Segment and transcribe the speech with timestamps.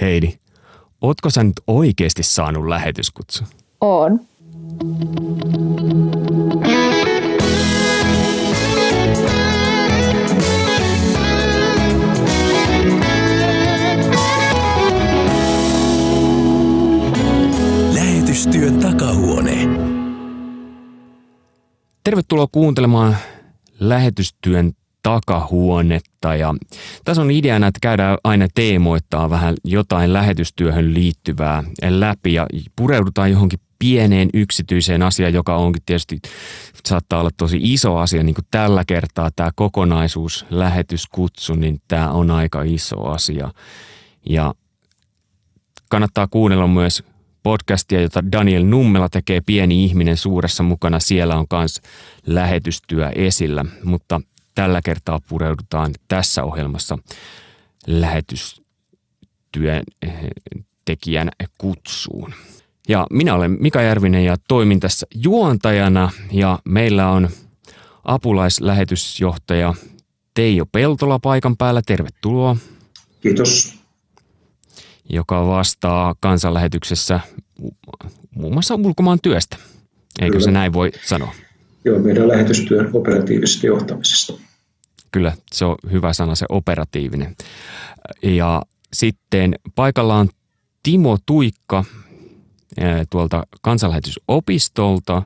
[0.00, 0.38] Heidi,
[1.00, 3.44] ootko sä nyt oikeasti saanut lähetyskutsu?
[3.80, 4.20] On.
[17.94, 19.56] Lähetystyön takahuone.
[22.04, 23.16] Tervetuloa kuuntelemaan
[23.80, 24.72] lähetystyön
[25.02, 26.34] takahuonetta.
[26.36, 26.54] Ja
[27.04, 33.60] tässä on ideana, että käydään aina teemoittaa vähän jotain lähetystyöhön liittyvää läpi ja pureudutaan johonkin
[33.78, 36.20] pieneen yksityiseen asiaan, joka onkin tietysti
[36.86, 42.30] saattaa olla tosi iso asia, niin kuin tällä kertaa tämä kokonaisuus, lähetyskutsu, niin tämä on
[42.30, 43.52] aika iso asia.
[44.28, 44.54] Ja
[45.90, 47.02] kannattaa kuunnella myös
[47.42, 51.00] podcastia, jota Daniel Nummela tekee Pieni ihminen suuressa mukana.
[51.00, 51.80] Siellä on myös
[52.26, 54.20] lähetystyö esillä, mutta
[54.58, 56.98] tällä kertaa pureudutaan tässä ohjelmassa
[57.86, 60.12] lähetystyön eh,
[60.84, 62.34] tekijän kutsuun.
[62.88, 67.28] Ja minä olen Mika Järvinen ja toimin tässä juontajana ja meillä on
[68.04, 69.74] apulaislähetysjohtaja
[70.34, 71.82] Teijo Peltola paikan päällä.
[71.86, 72.56] Tervetuloa.
[73.20, 73.78] Kiitos.
[75.10, 77.20] Joka vastaa kansanlähetyksessä
[78.34, 79.56] muun muassa ulkomaan työstä.
[80.20, 80.44] Eikö Kyllä.
[80.44, 81.34] se näin voi sanoa?
[81.84, 84.47] Joo, meidän lähetystyön operatiivisesta johtamisesta.
[85.12, 87.36] Kyllä, se on hyvä sana, se operatiivinen.
[88.22, 90.28] Ja sitten paikalla on
[90.82, 91.84] Timo Tuikka
[93.10, 95.22] tuolta kansanlähetysopistolta,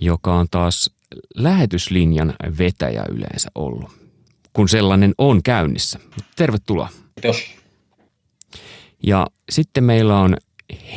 [0.00, 0.90] joka on taas
[1.34, 3.90] lähetyslinjan vetäjä yleensä ollut,
[4.52, 5.98] kun sellainen on käynnissä.
[6.36, 6.88] Tervetuloa.
[7.20, 7.50] Kiitos.
[9.02, 10.36] Ja sitten meillä on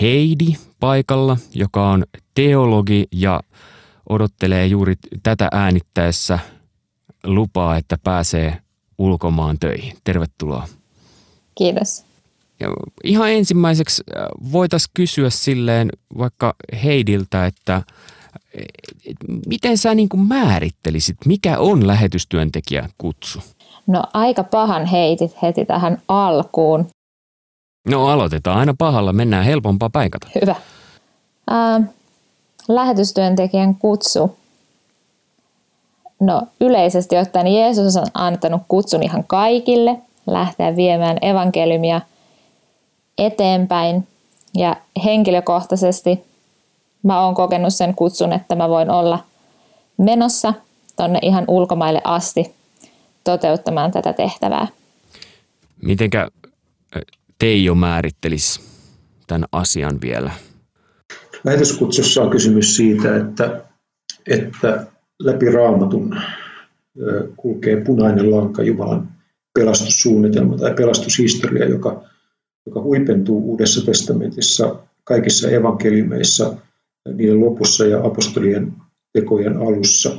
[0.01, 2.03] Heidi paikalla, joka on
[2.35, 3.39] teologi ja
[4.09, 6.39] odottelee juuri tätä äänittäessä
[7.25, 8.57] lupaa, että pääsee
[8.97, 9.97] ulkomaan töihin.
[10.03, 10.67] Tervetuloa.
[11.55, 12.05] Kiitos.
[12.59, 12.67] Ja
[13.03, 17.81] ihan ensimmäiseksi äh, voitaisiin kysyä silleen vaikka Heidiltä, että
[19.47, 23.39] miten sä niin kuin määrittelisit, mikä on lähetystyöntekijä kutsu?
[23.87, 26.87] No aika pahan heitit heti tähän alkuun.
[27.89, 30.27] No aloitetaan aina pahalla, mennään helpompaa paikata.
[30.41, 30.55] Hyvä.
[31.51, 31.89] Äh,
[32.67, 34.37] lähetystyöntekijän kutsu.
[36.23, 39.97] No yleisesti ottaen Jeesus on antanut kutsun ihan kaikille
[40.27, 42.01] lähteä viemään evankeliumia
[43.17, 44.07] eteenpäin.
[44.55, 46.23] Ja henkilökohtaisesti
[47.03, 49.19] mä oon kokenut sen kutsun, että mä voin olla
[49.97, 50.53] menossa
[50.95, 52.53] tonne ihan ulkomaille asti
[53.23, 54.67] toteuttamaan tätä tehtävää.
[55.81, 56.27] Mitenkä
[57.39, 58.61] Teijo määrittelisi
[59.27, 60.31] tämän asian vielä?
[61.43, 63.61] Lähetyskutsussa on kysymys siitä, että,
[64.27, 66.15] että läpi raamatun
[67.37, 69.09] kulkee punainen lanka Jumalan
[69.53, 72.03] pelastussuunnitelma tai pelastushistoria, joka,
[72.65, 76.57] joka huipentuu Uudessa testamentissa kaikissa evankeliumeissa,
[77.13, 78.73] niiden lopussa ja apostolien
[79.13, 80.17] tekojen alussa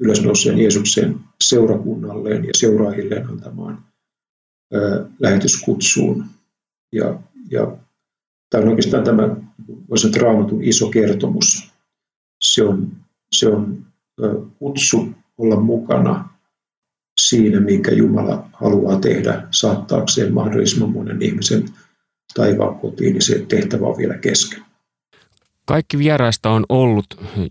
[0.00, 3.84] ylösnouseen Jeesuksen seurakunnalleen ja seuraajilleen antamaan
[5.18, 6.24] lähetyskutsuun.
[6.92, 7.20] Ja,
[7.50, 7.76] ja
[8.50, 9.36] tämä on oikeastaan tämä
[9.90, 11.70] voisi sanoa, raamatun iso kertomus.
[12.44, 12.92] Se on,
[13.32, 13.89] se on
[14.58, 15.08] kutsu
[15.38, 16.28] olla mukana
[17.20, 21.64] siinä, minkä Jumala haluaa tehdä saattaakseen mahdollisimman monen ihmisen
[22.34, 24.64] taivaan kotiin, niin se tehtävä on vielä kesken.
[25.66, 27.06] Kaikki vieraista on ollut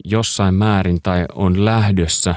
[0.06, 2.36] jossain määrin tai on lähdössä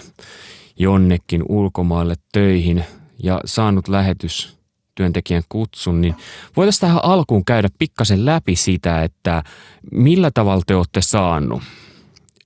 [0.79, 2.85] jonnekin ulkomaille töihin
[3.23, 4.57] ja saanut lähetys
[4.95, 6.15] työntekijän kutsun, niin
[6.57, 9.43] voitaisiin tähän alkuun käydä pikkasen läpi sitä, että
[9.93, 11.63] millä tavalla te olette saanut.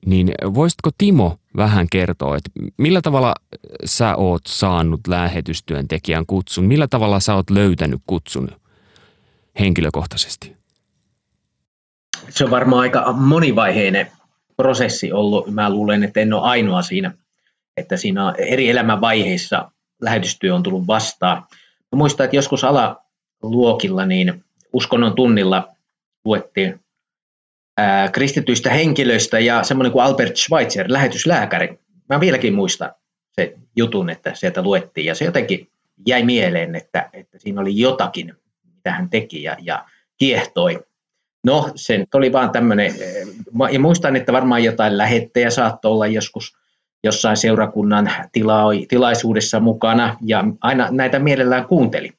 [0.06, 3.34] Niin voisitko Timo vähän kertoa, että millä tavalla
[3.84, 6.64] sä oot saanut lähetystyöntekijän kutsun?
[6.64, 8.48] Millä tavalla sä oot löytänyt kutsun
[9.58, 10.56] henkilökohtaisesti?
[12.30, 14.10] Se on varmaan aika monivaiheinen
[14.56, 15.50] prosessi ollut.
[15.50, 17.14] Mä luulen, että en ole ainoa siinä,
[17.76, 19.70] että siinä eri elämänvaiheissa
[20.02, 21.36] lähetystyö on tullut vastaan.
[21.92, 25.68] Mä muistan, että joskus alaluokilla niin uskonnon tunnilla
[26.24, 26.80] luettiin
[28.12, 31.78] kristityistä henkilöistä ja semmoinen kuin Albert Schweitzer, lähetyslääkäri.
[32.08, 32.92] Mä vieläkin muistan
[33.32, 35.68] se jutun, että sieltä luettiin ja se jotenkin
[36.06, 38.34] jäi mieleen, että, että siinä oli jotakin,
[38.74, 39.84] mitä hän teki ja, ja
[40.18, 40.80] kiehtoi.
[41.44, 42.94] No, se oli vaan tämmöinen,
[43.72, 46.56] ja muistan, että varmaan jotain lähettejä saattoi olla joskus
[47.04, 52.12] jossain seurakunnan tila, tilaisuudessa mukana ja aina näitä mielellään kuunteli.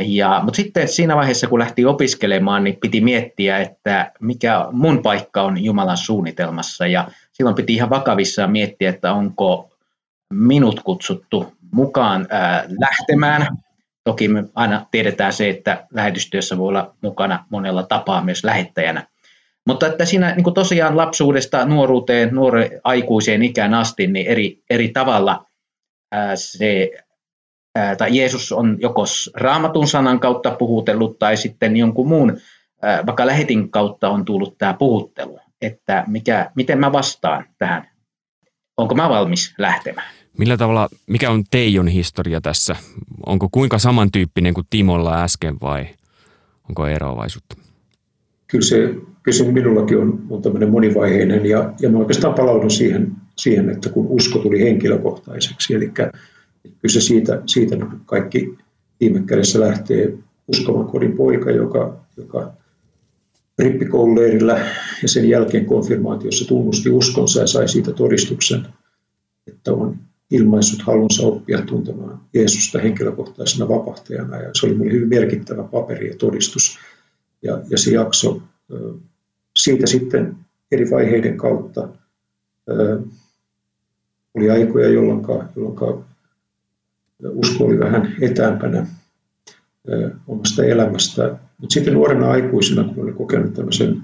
[0.00, 5.42] Ja, mutta sitten siinä vaiheessa, kun lähti opiskelemaan, niin piti miettiä, että mikä mun paikka
[5.42, 6.86] on Jumalan suunnitelmassa.
[6.86, 9.70] Ja silloin piti ihan vakavissaan miettiä, että onko
[10.32, 13.46] minut kutsuttu mukaan ää, lähtemään
[14.06, 19.06] toki me aina tiedetään se, että lähetystyössä voi olla mukana monella tapaa myös lähettäjänä.
[19.66, 25.46] Mutta että siinä niin tosiaan lapsuudesta nuoruuteen, nuore aikuiseen ikään asti, niin eri, eri tavalla
[26.12, 26.90] ää, se,
[27.76, 32.36] ää, tai Jeesus on joko raamatun sanan kautta puhutellut tai sitten jonkun muun,
[32.82, 37.88] ää, vaikka lähetin kautta on tullut tämä puhuttelu, että mikä, miten mä vastaan tähän,
[38.76, 40.06] onko mä valmis lähtemään.
[40.38, 42.76] Millä tavalla, mikä on Teijon historia tässä?
[43.26, 45.86] Onko kuinka samantyyppinen kuin Timolla äsken vai
[46.68, 47.56] onko eroavaisuutta?
[48.46, 48.76] Kyllä se,
[49.22, 53.88] kyllä se minullakin on, on tämmöinen monivaiheinen ja, ja mä oikeastaan palaudun siihen, siihen, että
[53.88, 55.92] kun usko tuli henkilökohtaiseksi, eli
[56.66, 57.76] kyllä se siitä, siitä
[58.06, 58.58] kaikki
[59.00, 60.18] viime kädessä lähtee
[60.48, 62.52] uskovan kodin poika, joka, joka
[63.58, 64.66] rippikoululeirillä
[65.02, 68.66] ja sen jälkeen konfirmaatiossa tunnusti uskonsa ja sai siitä todistuksen,
[69.46, 69.98] että on
[70.30, 74.36] ilmaissut halunsa oppia tuntemaan Jeesusta henkilökohtaisena vapahtajana.
[74.36, 76.78] Ja se oli minulle hyvin merkittävä paperi ja todistus.
[77.42, 78.42] Ja, ja se jakso
[79.58, 80.36] siitä sitten
[80.72, 81.88] eri vaiheiden kautta
[84.34, 85.22] oli aikoja, jolloin,
[85.56, 86.04] jolloin
[87.24, 88.86] usko oli vähän etäämpänä
[90.26, 91.38] omasta elämästä.
[91.58, 94.02] Mutta sitten nuorena aikuisena, kun olin kokenut tämmöisen,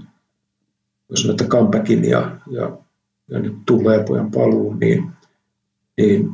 [1.10, 2.78] jos sanotaan, comebackin ja, ja,
[3.28, 5.12] ja nyt tulee pojan paluun, niin
[5.96, 6.30] niin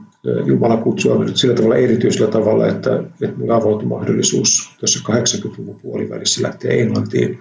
[0.47, 6.43] Jumala kutsui minut sillä tavalla erityisellä tavalla, että, että minulle avautui mahdollisuus tuossa 80-luvun puolivälissä
[6.43, 7.39] lähteä Englantiin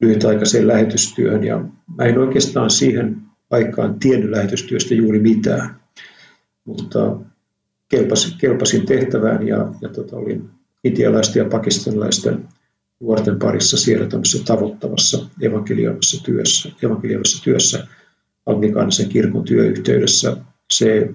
[0.00, 1.44] lyhytaikaiseen lähetystyöhön.
[1.44, 1.64] Ja
[1.96, 3.16] mä en oikeastaan siihen
[3.50, 5.80] aikaan tiennyt lähetystyöstä juuri mitään,
[6.64, 7.16] mutta
[7.88, 10.50] kelpasin, kelpasin tehtävään ja, ja tota, olin
[10.84, 12.48] itialaisten ja pakistanilaisten
[13.00, 17.86] nuorten parissa siellä tämmöisessä tavoittavassa evankelioimassa työssä, evankelioimassa työssä
[18.46, 20.36] anglikaanisen kirkon työyhteydessä.
[20.72, 21.14] Se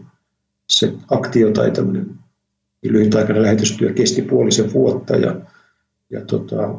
[0.71, 2.09] se aktio tai tämmöinen
[2.83, 5.35] lyhytaikainen lähetystyö kesti puolisen vuotta ja,
[6.09, 6.73] ja tota,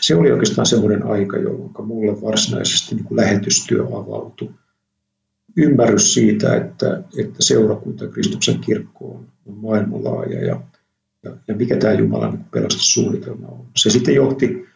[0.00, 4.50] se oli oikeastaan semmoinen aika, jolloin mulle varsinaisesti niin kuin lähetystyö avautui.
[5.58, 10.60] Ymmärrys siitä, että, että seurakunta Kristuksen kirkko on, on maailmanlaaja ja,
[11.22, 13.66] ja, ja mikä tämä Jumalan niin pelastussuunnitelma on.
[13.76, 14.66] Se sitten johti,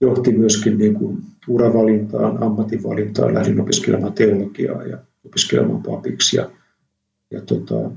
[0.00, 1.18] johti myöskin niin kuin
[1.48, 6.50] uravalintaan, ammatinvalintaan, lähdin opiskelemaan teologiaa ja opiskelemaan papiksi ja
[7.30, 7.90] ja tota,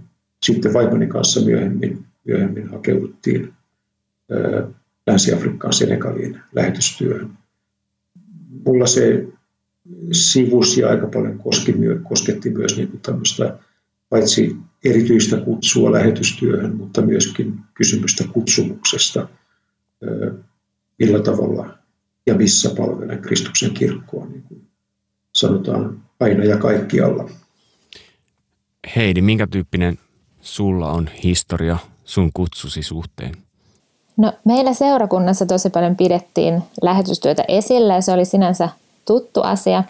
[0.45, 3.53] sitten vaimoni kanssa myöhemmin, myöhemmin hakeuduttiin
[5.07, 7.29] Länsi-Afrikkaan Senegaliin lähetystyöhön.
[8.65, 9.27] Mulla se
[10.11, 11.73] sivus ja aika paljon koski,
[12.09, 13.59] kosketti myös niin tämmöistä
[14.09, 19.27] paitsi erityistä kutsua lähetystyöhön, mutta myöskin kysymystä kutsumuksesta,
[20.99, 21.77] millä tavalla
[22.25, 24.61] ja missä palvelen Kristuksen kirkkoa, niin kuin
[25.35, 27.29] sanotaan aina ja kaikkialla.
[28.95, 29.97] Heidi, minkä tyyppinen
[30.41, 33.33] sulla on historia sun kutsusi suhteen?
[34.17, 38.69] No, meillä seurakunnassa tosi paljon pidettiin lähetystyötä esillä ja se oli sinänsä
[39.05, 39.83] tuttu asia,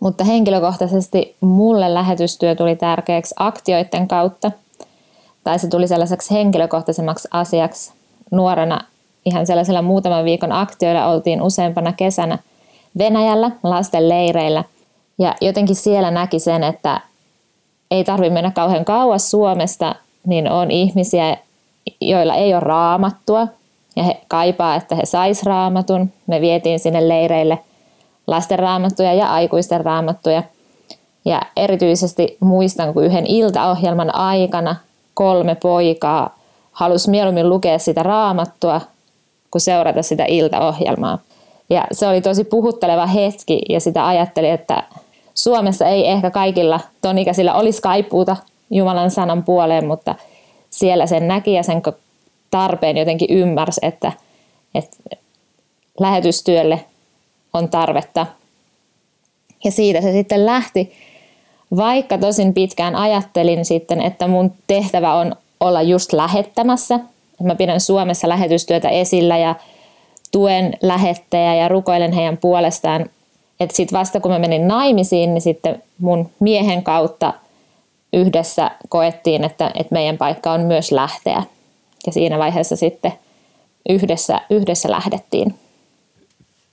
[0.00, 4.50] mutta henkilökohtaisesti mulle lähetystyö tuli tärkeäksi aktioiden kautta,
[5.44, 7.92] tai se tuli sellaiseksi henkilökohtaisemmaksi asiaksi.
[8.30, 8.80] Nuorena
[9.24, 12.38] ihan sellaisella muutaman viikon aktioilla oltiin useampana kesänä
[12.98, 14.64] Venäjällä lasten leireillä,
[15.18, 17.00] ja jotenkin siellä näki sen, että
[17.90, 19.94] ei tarvitse mennä kauhean kauas Suomesta,
[20.26, 21.36] niin on ihmisiä,
[22.00, 23.48] joilla ei ole raamattua
[23.96, 26.12] ja he kaipaa, että he sais raamatun.
[26.26, 27.58] Me vietiin sinne leireille
[28.26, 30.42] lasten raamattuja ja aikuisten raamattuja.
[31.24, 34.76] Ja erityisesti muistan, kun yhden iltaohjelman aikana
[35.14, 36.38] kolme poikaa
[36.72, 38.80] halusi mieluummin lukea sitä raamattua
[39.50, 41.18] kuin seurata sitä iltaohjelmaa.
[41.70, 44.82] Ja se oli tosi puhutteleva hetki ja sitä ajattelin, että
[45.34, 48.36] Suomessa ei ehkä kaikilla tonikäisillä olisi kaipuuta
[48.70, 50.14] Jumalan sanan puoleen, mutta
[50.70, 51.82] siellä sen näki ja sen
[52.50, 54.12] tarpeen jotenkin ymmärsi, että,
[54.74, 54.96] että
[56.00, 56.84] lähetystyölle
[57.54, 58.26] on tarvetta.
[59.64, 60.92] Ja siitä se sitten lähti,
[61.76, 67.00] vaikka tosin pitkään ajattelin sitten, että mun tehtävä on olla just lähettämässä.
[67.42, 69.54] Mä pidän Suomessa lähetystyötä esillä ja
[70.32, 73.10] tuen lähettäjä ja rukoilen heidän puolestaan
[73.60, 77.32] että sitten vasta kun mä menin naimisiin, niin sitten mun miehen kautta
[78.12, 81.42] yhdessä koettiin, että, että meidän paikka on myös lähteä.
[82.06, 83.12] Ja siinä vaiheessa sitten
[83.88, 85.54] yhdessä, yhdessä lähdettiin.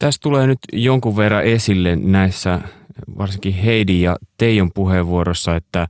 [0.01, 2.61] Tässä tulee nyt jonkun verran esille näissä
[3.17, 5.87] varsinkin Heidi ja Teijon puheenvuorossa, että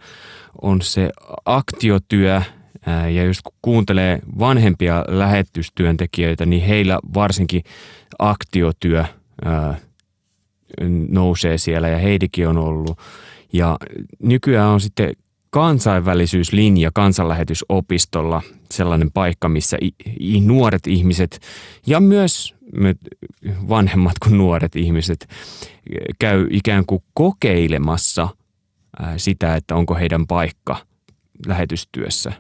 [0.62, 1.10] on se
[1.46, 2.42] aktiotyö
[2.86, 7.64] ja kun kuuntelee vanhempia lähetystyöntekijöitä, niin heillä varsinkin
[8.20, 9.06] aktiotyö
[11.10, 12.98] nousee siellä ja Heidikin on ollut.
[13.54, 13.78] Ja
[14.24, 15.14] nykyään on sitten
[15.52, 18.42] kansainvälisyyslinja kansanlähetysopistolla
[18.72, 19.78] sellainen paikka, missä
[20.46, 21.40] nuoret ihmiset
[21.88, 22.56] ja myös
[23.70, 25.30] vanhemmat kuin nuoret ihmiset
[26.20, 28.30] käy ikään kuin kokeilemassa
[29.18, 30.78] sitä, että onko heidän paikka
[31.48, 32.34] lähetystyössä.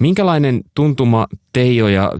[0.00, 2.12] Minkälainen tuntuma Teijo ja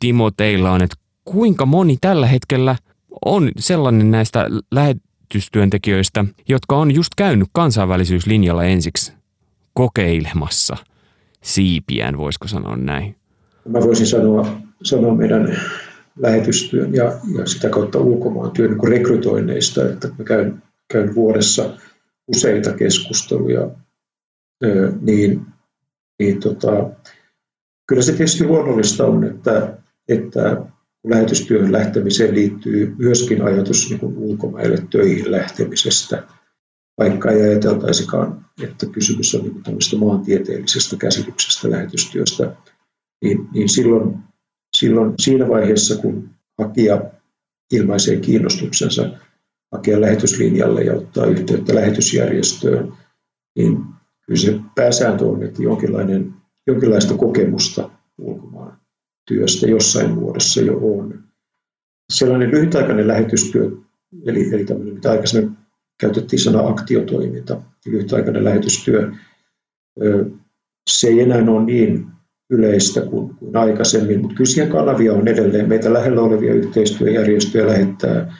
[0.00, 2.76] Timo teillä on, että kuinka moni tällä hetkellä
[3.24, 9.12] on sellainen näistä lähetystyöntekijöistä, jotka on just käynyt kansainvälisyyslinjalla ensiksi
[9.74, 10.76] kokeilemassa
[11.42, 13.16] siipiään, voisiko sanoa näin?
[13.68, 15.56] Mä voisin sanoa, sanoa meidän
[16.18, 17.04] lähetystyön ja,
[17.38, 21.70] ja sitä kautta ulkomaan työn niin rekrytoinneista, että mä käyn, käyn vuodessa
[22.28, 23.70] useita keskusteluja,
[25.00, 25.40] niin,
[26.18, 26.90] niin tota,
[27.86, 29.78] kyllä se tietysti luonnollista on, että,
[30.08, 30.56] että
[31.04, 36.22] lähetystyöhön lähtemiseen liittyy myöskin ajatus niin ulkomaille töihin lähtemisestä,
[36.98, 42.56] vaikka ei ajateltaisikaan, että kysymys on niin tämmöistä maantieteellisestä käsityksestä lähetystyöstä,
[43.22, 44.18] niin, niin silloin,
[44.76, 47.02] silloin siinä vaiheessa, kun hakija
[47.72, 49.10] ilmaisee kiinnostuksensa
[49.72, 52.92] hakea lähetyslinjalle ja ottaa yhteyttä lähetysjärjestöön,
[53.56, 53.76] niin
[54.26, 56.34] kyllä se pääsääntö on, että jonkinlainen,
[56.66, 58.78] jonkinlaista kokemusta ulkomaan
[59.28, 61.24] työstä jossain muodossa jo on.
[62.12, 63.70] Sellainen lyhytaikainen lähetystyö,
[64.26, 65.56] eli, eli tämmöinen, mitä aikaisemmin
[66.04, 69.12] käytettiin sana aktiotoiminta, lyhytaikainen lähetystyö,
[70.90, 72.06] se ei enää ole niin
[72.50, 75.68] yleistä kuin, kuin aikaisemmin, mutta kyllä siihen kanavia on edelleen.
[75.68, 78.34] Meitä lähellä olevia yhteistyöjärjestöjä lähettää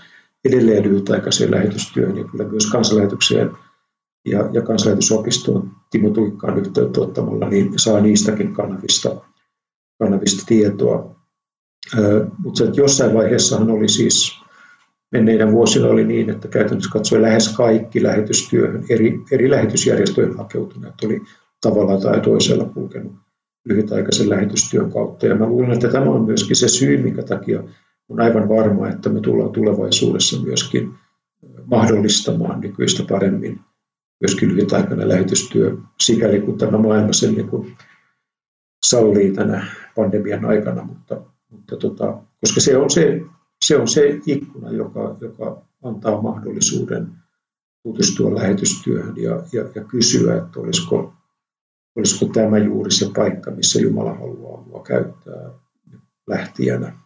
[0.44, 3.50] edelleen lyhytaikaiseen lähetystyöhön ja kyllä myös kansanlähetykseen
[4.28, 9.20] ja, ja kansanlähetysopistoon Timo Tuikkaan yhteyttä ottamalla, niin saa niistäkin kanavista
[9.98, 11.16] kannavista tietoa.
[12.38, 14.43] Mutta jossain vaiheessahan oli siis,
[15.14, 21.22] menneinä vuosina oli niin, että käytännössä katsoi lähes kaikki lähetystyöhön, eri, eri lähetysjärjestöjen hakeutuneet oli
[21.60, 23.12] tavalla tai toisella kulkenut
[23.64, 25.26] lyhytaikaisen lähetystyön kautta.
[25.26, 27.62] Ja mä luulen, että tämä on myöskin se syy, minkä takia
[28.08, 30.94] on aivan varma, että me tullaan tulevaisuudessa myöskin
[31.64, 33.60] mahdollistamaan nykyistä paremmin
[34.20, 37.76] myöskin lyhytaikainen lähetystyö, sikäli kun tämä maailma sen niin kuin
[38.84, 39.66] sallii tänä
[39.96, 43.20] pandemian aikana, mutta, mutta tota, koska se on se,
[43.66, 47.12] se on se ikkuna, joka, joka antaa mahdollisuuden
[47.82, 51.12] tutustua lähetystyöhön ja, ja, ja kysyä, että olisiko,
[51.96, 55.50] olisiko tämä juuri se paikka, missä Jumala haluaa minua käyttää
[56.26, 56.98] lähtijänä.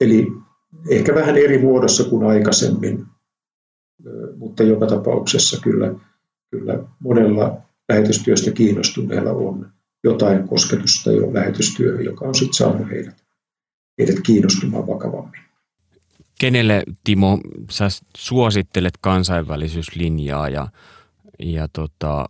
[0.00, 0.32] Eli
[0.90, 3.06] ehkä vähän eri muodossa kuin aikaisemmin,
[4.36, 5.94] mutta joka tapauksessa kyllä,
[6.50, 7.56] kyllä monella
[7.88, 9.70] lähetystyöstä kiinnostuneella on
[10.04, 13.23] jotain kosketusta jo lähetystyöhön, joka on sitten saanut heidät,
[13.98, 15.40] heidät kiinnostumaan vakavammin.
[16.38, 17.38] Kenelle, Timo,
[17.70, 20.68] sä suosittelet kansainvälisyyslinjaa ja,
[21.38, 22.28] ja tota,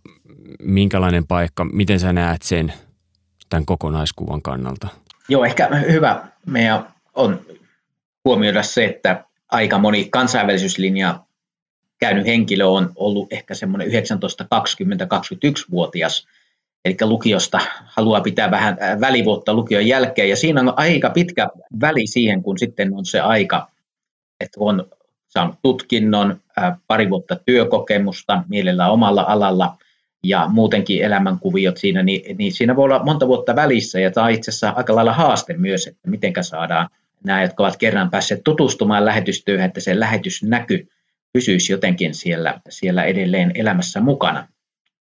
[0.59, 2.73] minkälainen paikka, miten sä näet sen
[3.49, 4.87] tämän kokonaiskuvan kannalta?
[5.29, 7.45] Joo, ehkä hyvä meidän on
[8.25, 11.25] huomioida se, että aika moni kansainvälisyyslinja
[11.99, 16.27] käynyt henkilö on ollut ehkä semmoinen 19-20-21-vuotias
[16.85, 21.49] eli lukiosta haluaa pitää vähän välivuotta lukion jälkeen, ja siinä on aika pitkä
[21.81, 23.67] väli siihen, kun sitten on se aika,
[24.39, 24.85] että on
[25.27, 26.41] saanut tutkinnon,
[26.87, 29.77] pari vuotta työkokemusta mielellä omalla alalla,
[30.23, 34.31] ja muutenkin elämänkuviot siinä, niin, niin siinä voi olla monta vuotta välissä, ja tämä on
[34.31, 36.89] itse asiassa aika lailla haaste myös, että miten saadaan
[37.23, 40.87] nämä, jotka ovat kerran päässeet tutustumaan lähetystyöhön, että se lähetysnäky
[41.33, 44.47] pysyisi jotenkin siellä, siellä edelleen elämässä mukana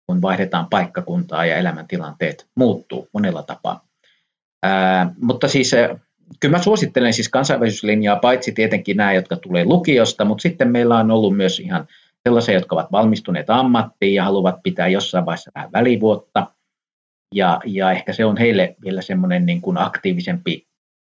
[0.08, 3.86] kun vaihdetaan paikkakuntaa ja elämäntilanteet muuttuu monella tapaa.
[4.64, 5.72] Ää, mutta siis
[6.40, 11.12] kyllä mä suosittelen siis kansainvälisyyslinjaa, paitsi tietenkin nämä, jotka tulee lukiosta, mutta sitten meillä on
[11.12, 11.88] ollut myös ihan
[12.24, 16.48] sellaisia, jotka ovat valmistuneet ammattiin ja haluavat pitää jossain vaiheessa vähän välivuotta.
[17.36, 20.68] Ja, ja ehkä se on heille vielä semmoinen niin kuin aktiivisempi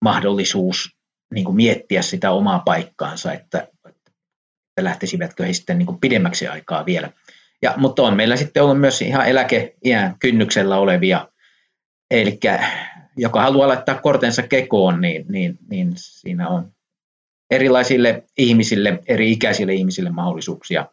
[0.05, 0.97] mahdollisuus
[1.35, 6.87] niin kuin miettiä sitä omaa paikkaansa, että, että lähtisivätkö he sitten niin kuin pidemmäksi aikaa
[6.87, 7.11] vielä
[7.63, 11.29] ja, mutta on meillä sitten ollut myös ihan eläkeiän kynnyksellä olevia,
[12.11, 12.39] eli
[13.17, 16.73] joka haluaa laittaa kortensa kekoon, niin, niin, niin siinä on
[17.51, 20.87] erilaisille ihmisille, eri ikäisille ihmisille mahdollisuuksia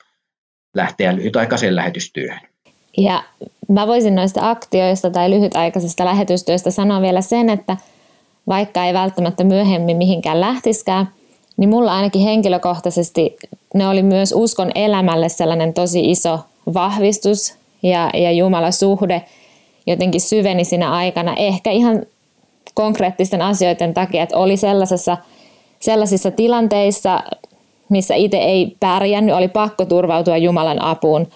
[0.76, 2.40] lähteä lyhytaikaiseen lähetystyöhön.
[2.98, 3.24] Ja
[3.70, 7.78] mä voisin noista aktioista tai lyhytaikaisesta lähetystyöstä sanoa vielä sen, että
[8.48, 11.10] vaikka ei välttämättä myöhemmin mihinkään lähtiskään,
[11.58, 13.38] niin mulla ainakin henkilökohtaisesti
[13.74, 16.40] ne oli myös uskon elämälle sellainen tosi iso
[16.74, 19.22] vahvistus ja, ja Jumala suhde
[19.88, 21.36] jotenkin syveni siinä aikana.
[21.36, 22.06] Ehkä ihan
[22.74, 25.18] konkreettisten asioiden takia, että oli sellaisessa,
[25.80, 27.24] sellaisissa tilanteissa,
[27.90, 31.28] missä itse ei pärjännyt, oli pakko turvautua Jumalan apuun.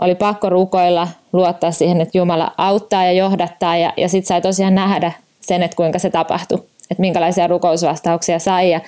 [0.00, 4.74] Oli pakko rukoilla luottaa siihen, että Jumala auttaa ja johdattaa ja, ja sitten sai tosiaan
[4.74, 6.58] nähdä sen, että kuinka se tapahtui,
[6.90, 8.80] että minkälaisia rukousvastauksia sai ja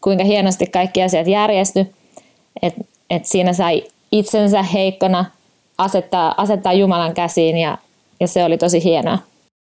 [0.00, 1.94] kuinka hienosti kaikki asiat järjesty,
[2.62, 3.82] että et siinä sai
[4.12, 5.24] itsensä heikkona
[5.78, 7.78] asettaa, asettaa Jumalan käsiin ja,
[8.20, 9.18] ja se oli tosi hienoa.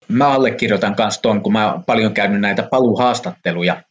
[0.09, 3.83] Mä allekirjoitan myös tuon, kun mä oon paljon käynyt näitä paluuhaastatteluja,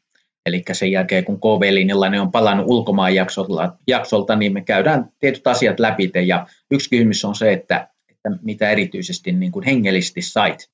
[0.46, 5.48] eli sen jälkeen kun KV Linjalla on palannut ulkomaan jaksolta, jaksolta, niin me käydään tietyt
[5.48, 6.12] asiat läpi.
[6.25, 10.70] Ja yksi kysymys on se, että, että mitä erityisesti niin kuin hengellisesti sait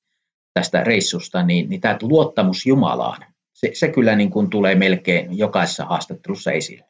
[0.54, 5.84] tästä reissusta, niin, niin tämä luottamus Jumalaan, se, se kyllä niin kuin tulee melkein jokaisessa
[5.84, 6.84] haastattelussa esille.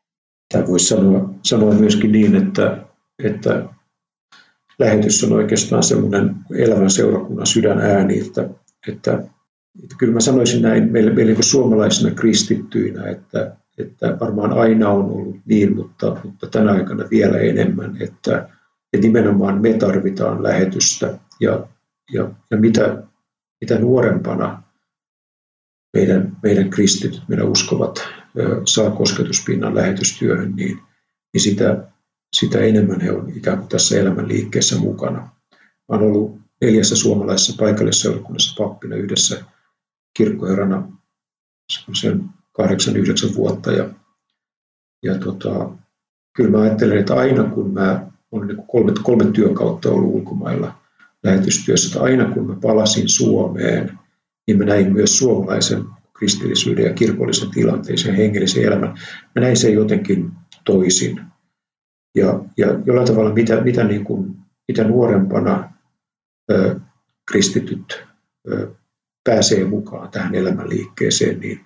[0.53, 2.87] Tämä voisi sanoa, sanoa myöskin niin, että,
[3.25, 3.69] että
[4.79, 8.49] lähetys on oikeastaan semmoinen elävän seurakunnan sydänääni, että,
[8.89, 9.13] että,
[9.83, 15.05] että kyllä mä sanoisin näin meille, meille niin suomalaisina kristittyinä, että, että varmaan aina on
[15.05, 18.49] ollut niin, mutta, mutta tänä aikana vielä enemmän, että,
[18.93, 21.67] että nimenomaan me tarvitaan lähetystä ja,
[22.13, 23.03] ja, ja mitä,
[23.61, 24.63] mitä nuorempana
[25.93, 28.22] meidän, meidän kristityt, meidän uskovat
[28.65, 30.79] saa kosketuspinnan lähetystyöhön, niin,
[31.33, 31.89] niin sitä,
[32.37, 35.29] sitä enemmän he on ikään kuin tässä elämän liikkeessä mukana.
[35.89, 39.45] Olen ollut neljässä suomalaisessa paikallisseurakunnassa pappina yhdessä
[40.17, 40.89] kirkkoherrana
[42.01, 43.73] sen kahdeksan, yhdeksän vuotta.
[43.73, 43.89] Ja,
[45.03, 45.71] ja tota,
[46.37, 50.75] kyllä mä ajattelen, että aina kun mä olen niin kolme, kolme työn kautta ollut ulkomailla
[51.23, 53.99] lähetystyössä, että aina kun mä palasin Suomeen,
[54.47, 55.85] niin mä näin myös suomalaisen
[56.19, 58.88] kristillisyyden ja kirkollisen tilanteeseen, hengellisen elämän.
[59.35, 60.31] Mä näin sen jotenkin
[60.64, 61.21] toisin.
[62.14, 64.37] Ja, ja jollain tavalla mitä, mitä, niin kuin,
[64.69, 65.73] mitä nuorempana
[66.50, 66.81] ö,
[67.31, 68.04] kristityt
[68.49, 68.71] ö,
[69.25, 71.61] pääsee mukaan tähän elämänliikkeeseen, niin,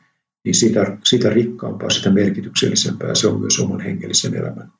[0.44, 4.72] niin sitä, sitä rikkaampaa, sitä merkityksellisempää se on myös oman hengellisen elämän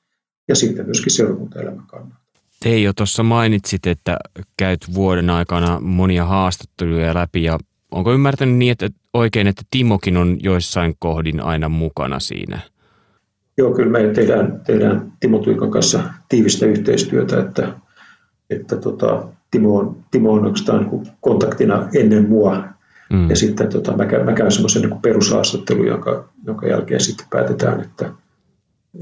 [0.49, 2.27] ja sitten myöskin seurakuntaelämän kannalta.
[2.61, 4.19] Te jo tuossa mainitsit, että
[4.57, 7.59] käyt vuoden aikana monia haastatteluja läpi ja
[7.91, 12.61] onko ymmärtänyt niin, että oikein, että Timokin on joissain kohdin aina mukana siinä?
[13.59, 17.73] Joo, kyllä me tehdään, tehdään Timo Tuikan kanssa tiivistä yhteistyötä, että,
[18.51, 22.65] että tota, Timo on, Timo on oikeastaan niin kontaktina ennen mua.
[23.13, 23.31] Mm.
[23.31, 27.81] Ja sitten tota, mä, käyn, mä käyn semmoisen niin perushaastattelun, jonka, jonka jälkeen sitten päätetään,
[27.81, 28.13] että,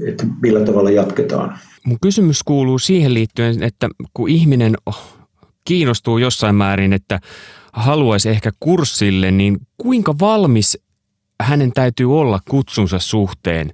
[0.07, 1.57] että millä tavalla jatketaan.
[1.85, 4.75] Mun kysymys kuuluu siihen liittyen, että kun ihminen
[5.65, 7.19] kiinnostuu jossain määrin, että
[7.75, 10.77] haluaisi ehkä kurssille, niin kuinka valmis
[11.41, 13.73] hänen täytyy olla kutsunsa suhteen?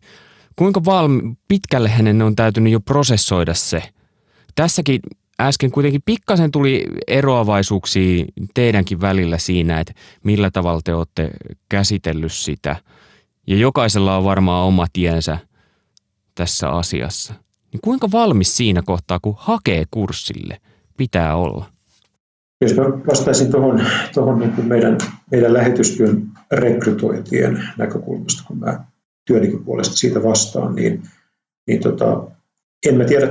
[0.56, 3.84] Kuinka valmi, pitkälle hänen on täytynyt jo prosessoida se?
[4.56, 5.00] Tässäkin
[5.42, 11.30] äsken kuitenkin pikkasen tuli eroavaisuuksia teidänkin välillä siinä, että millä tavalla te olette
[11.70, 12.76] käsitellyt sitä.
[13.48, 15.38] Ja jokaisella on varmaan oma tiensä
[16.36, 17.34] tässä asiassa.
[17.72, 20.62] Niin kuinka valmis siinä kohtaa, kun hakee kurssille,
[20.98, 21.66] pitää olla?
[22.62, 23.82] Jos mä vastaisin tuohon,
[24.14, 24.98] tuohon niin meidän,
[25.32, 28.86] meidän lähetystyön rekrytointien näkökulmasta, kun mä
[29.26, 31.04] työnikin puolesta siitä vastaan, niin,
[31.68, 32.28] niin tota,
[32.88, 33.28] en mä tiedä,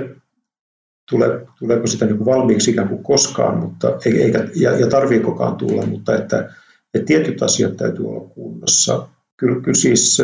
[1.10, 5.86] tule, tuleeko sitä niin kuin valmiiksi ikään kuin koskaan, mutta, eikä, ja, ja tarviikokaan tulla,
[5.86, 6.50] mutta että,
[6.94, 9.08] että tietyt asiat täytyy olla kunnossa.
[9.36, 10.22] Kyllä, kyllä siis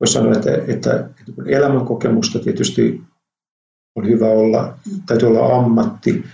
[0.00, 3.00] voisi sanoa, että, että, että elämänkokemusta tietysti
[3.96, 6.24] on hyvä olla, täytyy olla ammatti,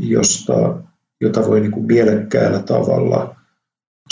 [0.00, 0.82] josta,
[1.20, 3.36] jota voi niin kuin mielekkäällä tavalla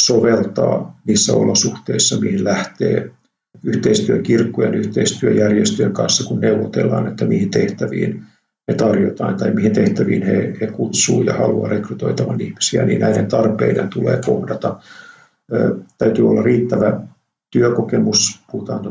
[0.01, 3.11] soveltaa niissä olosuhteissa, mihin lähtee
[3.65, 8.25] yhteistyö kirkkojen, yhteistyöjärjestöjen kanssa, kun neuvotellaan, että mihin tehtäviin
[8.69, 13.89] me tarjotaan tai mihin tehtäviin he, he kutsuu ja haluaa rekrytoitavan ihmisiä, niin näiden tarpeiden
[13.89, 14.81] tulee kohdata.
[15.53, 17.01] Ö, täytyy olla riittävä
[17.51, 18.85] työkokemus, puhutaan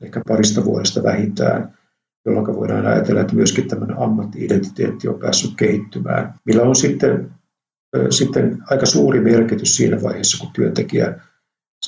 [0.00, 1.78] ehkä parista vuodesta vähintään,
[2.26, 7.30] jolloin voidaan ajatella, että myöskin tämmöinen ammatti-identiteetti on päässyt kehittymään, millä on sitten,
[8.10, 11.20] sitten aika suuri merkitys siinä vaiheessa, kun työntekijä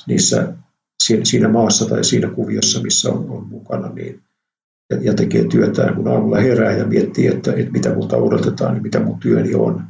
[0.07, 0.53] niissä,
[1.23, 4.21] siinä maassa tai siinä kuviossa, missä on, on mukana, niin,
[4.89, 8.83] ja, ja tekee työtään, kun aamulla herää ja miettii, että, että mitä multa odotetaan, niin
[8.83, 9.83] mitä mun työni on,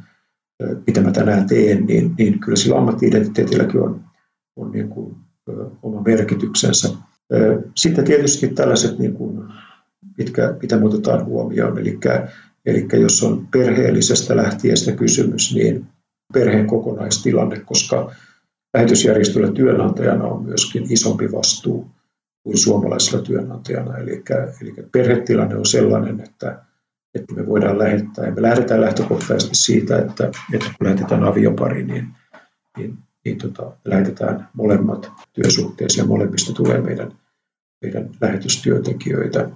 [0.86, 4.04] mitä mä tänään teen, niin, niin kyllä sillä ammatti-identiteetilläkin on,
[4.56, 5.16] on niin kuin,
[5.82, 6.88] oma merkityksensä.
[7.76, 9.42] Sitten tietysti tällaiset niin kuin
[10.18, 11.78] mitkä, mitä otetaan huomioon.
[11.78, 11.98] Eli,
[12.66, 15.86] eli jos on perheellisestä lähtiestä kysymys, niin
[16.32, 18.12] perheen kokonaistilanne, koska
[18.74, 21.90] lähetysjärjestöllä työnantajana on myöskin isompi vastuu
[22.42, 23.98] kuin suomalaisella työnantajana.
[23.98, 24.22] Eli,
[24.62, 26.62] eli perhetilanne on sellainen, että,
[27.14, 32.08] että me voidaan lähettää, ja me lähdetään lähtökohtaisesti siitä, että, että kun lähetetään aviopari, niin,
[32.76, 37.12] niin, niin tota, lähetetään molemmat työsuhteeseen ja molemmista tulee meidän,
[37.82, 39.50] meidän lähetystyöntekijöitä.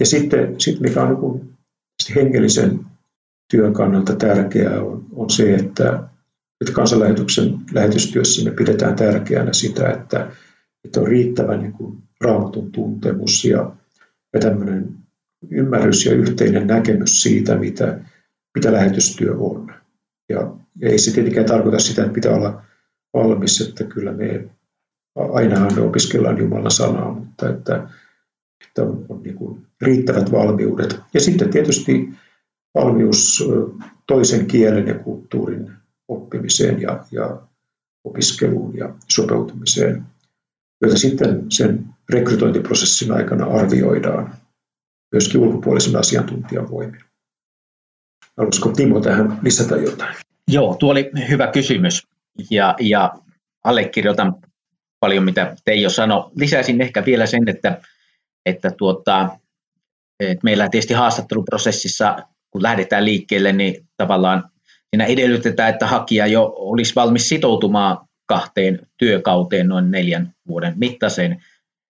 [0.00, 1.54] Ja sitten, sitten mikä on niin
[2.14, 2.80] hengellisen
[3.50, 6.02] työn kannalta tärkeää on, on se, että,
[6.60, 10.30] että kansanlähetyksen lähetystyössä me pidetään tärkeänä sitä, että,
[10.84, 13.72] että on riittävä niin kuin raamatun tuntemus ja,
[14.32, 14.94] ja tämmöinen
[15.50, 17.98] ymmärrys ja yhteinen näkemys siitä, mitä,
[18.54, 19.74] mitä lähetystyö on.
[20.28, 22.62] Ja, ja ei se tietenkään tarkoita sitä, että pitää olla
[23.14, 24.44] valmis, että kyllä me
[25.14, 27.88] ainahan me opiskellaan Jumalan sanaa, mutta että, että
[28.78, 31.00] on, on niin kuin riittävät valmiudet.
[31.14, 32.08] Ja sitten tietysti
[32.74, 33.44] valmius
[34.06, 35.72] toisen kielen ja kulttuurin
[36.08, 37.40] oppimiseen ja, ja
[38.04, 40.02] opiskeluun ja sopeutumiseen,
[40.80, 44.34] joita sitten sen rekrytointiprosessin aikana arvioidaan
[45.12, 47.00] myöskin ulkopuolisen asiantuntijan voimin.
[48.36, 50.14] Haluaisiko Timo tähän lisätä jotain?
[50.48, 52.06] Joo, tuo oli hyvä kysymys
[52.50, 53.12] ja, ja
[53.64, 54.34] allekirjoitan
[55.00, 56.30] paljon, mitä Teijo sanoi.
[56.36, 57.80] Lisäisin ehkä vielä sen, että,
[58.46, 59.28] että, tuota,
[60.20, 62.16] että meillä tietysti haastatteluprosessissa,
[62.50, 64.50] kun lähdetään liikkeelle, niin tavallaan
[64.90, 71.42] siinä edellytetään, että hakija jo olisi valmis sitoutumaan kahteen työkauteen noin neljän vuoden mittaiseen.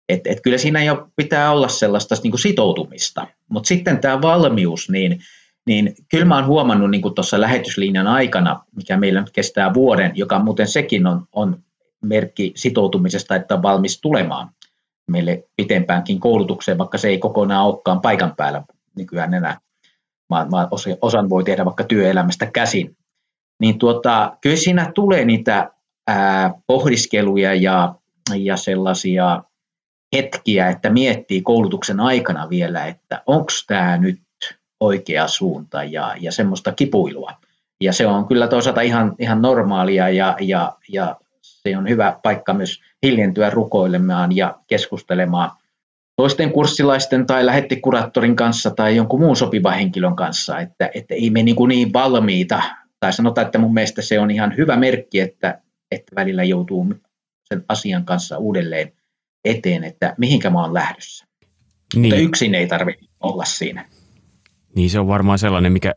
[0.09, 3.27] Et, et kyllä siinä jo pitää olla sellaista niin kuin sitoutumista.
[3.49, 5.21] Mutta sitten tämä valmius, niin,
[5.67, 10.39] niin kyllä mä oon huomannut niin tuossa lähetyslinjan aikana, mikä meillä nyt kestää vuoden, joka
[10.39, 11.63] muuten sekin on, on
[12.05, 14.51] merkki sitoutumisesta, että on valmis tulemaan
[15.11, 18.63] meille pitempäänkin koulutukseen, vaikka se ei kokonaan olekaan paikan päällä
[18.97, 19.59] nykyään enää,
[20.31, 20.69] vaan, vaan
[21.03, 22.97] osan voi tehdä vaikka työelämästä käsin.
[23.61, 25.71] Niin tuota, kyllä siinä tulee niitä
[26.09, 27.95] ää, pohdiskeluja ja,
[28.37, 29.43] ja sellaisia
[30.17, 34.21] hetkiä, että miettii koulutuksen aikana vielä, että onko tämä nyt
[34.81, 37.33] oikea suunta ja, ja semmoista kipuilua.
[37.81, 41.17] Ja se on kyllä toisaalta ihan, ihan normaalia ja, ja, ja
[41.63, 45.51] se on hyvä paikka myös hiljentyä rukoilemaan ja keskustelemaan
[46.17, 51.43] toisten kurssilaisten tai lähettikuraattorin kanssa tai jonkun muun sopivan henkilön kanssa, että, että ei me
[51.43, 52.63] niin, kuin niin valmiita.
[53.01, 56.95] Tai sanotaan, että mun mielestä se on ihan hyvä merkki, että, että välillä joutuu
[57.49, 58.93] sen asian kanssa uudelleen
[59.45, 61.27] eteen, että mihinkä mä oon lähdössä.
[61.95, 62.03] Niin.
[62.03, 63.87] Mutta yksin ei tarvitse olla siinä.
[64.77, 65.95] Niin se on varmaan sellainen, mikä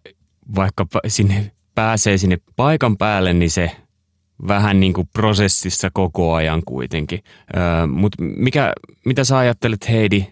[0.55, 3.71] vaikka sinne pääsee sinne paikan päälle, niin se
[4.47, 7.23] vähän niin kuin prosessissa koko ajan kuitenkin.
[7.57, 8.23] Öö, Mutta
[9.05, 10.25] mitä sä ajattelet Heidi,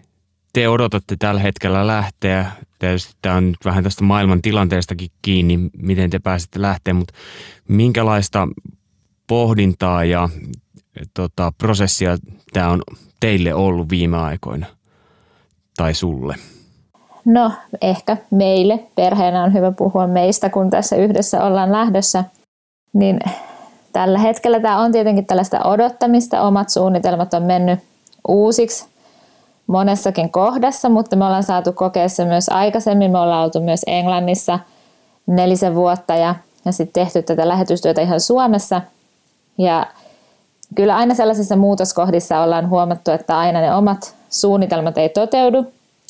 [0.52, 6.10] te odotatte tällä hetkellä lähteä, tietysti tämä on nyt vähän tästä maailman tilanteestakin kiinni, miten
[6.10, 7.14] te pääsette lähteä, mutta
[7.68, 8.48] minkälaista
[9.26, 10.28] pohdintaa ja
[11.14, 12.16] tota, prosessia
[12.52, 12.82] tämä on
[13.20, 14.66] teille ollut viime aikoina
[15.76, 16.34] tai sulle?
[17.24, 22.24] No ehkä meille, perheenä on hyvä puhua meistä, kun tässä yhdessä ollaan lähdössä,
[22.92, 23.18] niin
[23.92, 26.42] Tällä hetkellä tämä on tietenkin tällaista odottamista.
[26.42, 27.80] Omat suunnitelmat on mennyt
[28.28, 28.86] uusiksi
[29.66, 33.10] monessakin kohdassa, mutta me ollaan saatu kokea se myös aikaisemmin.
[33.10, 34.58] Me ollaan oltu myös Englannissa
[35.26, 38.80] nelisen vuotta ja, ja sitten tehty tätä lähetystyötä ihan Suomessa.
[39.58, 39.86] Ja
[40.74, 45.66] kyllä aina sellaisissa muutoskohdissa ollaan huomattu, että aina ne omat suunnitelmat ei toteudu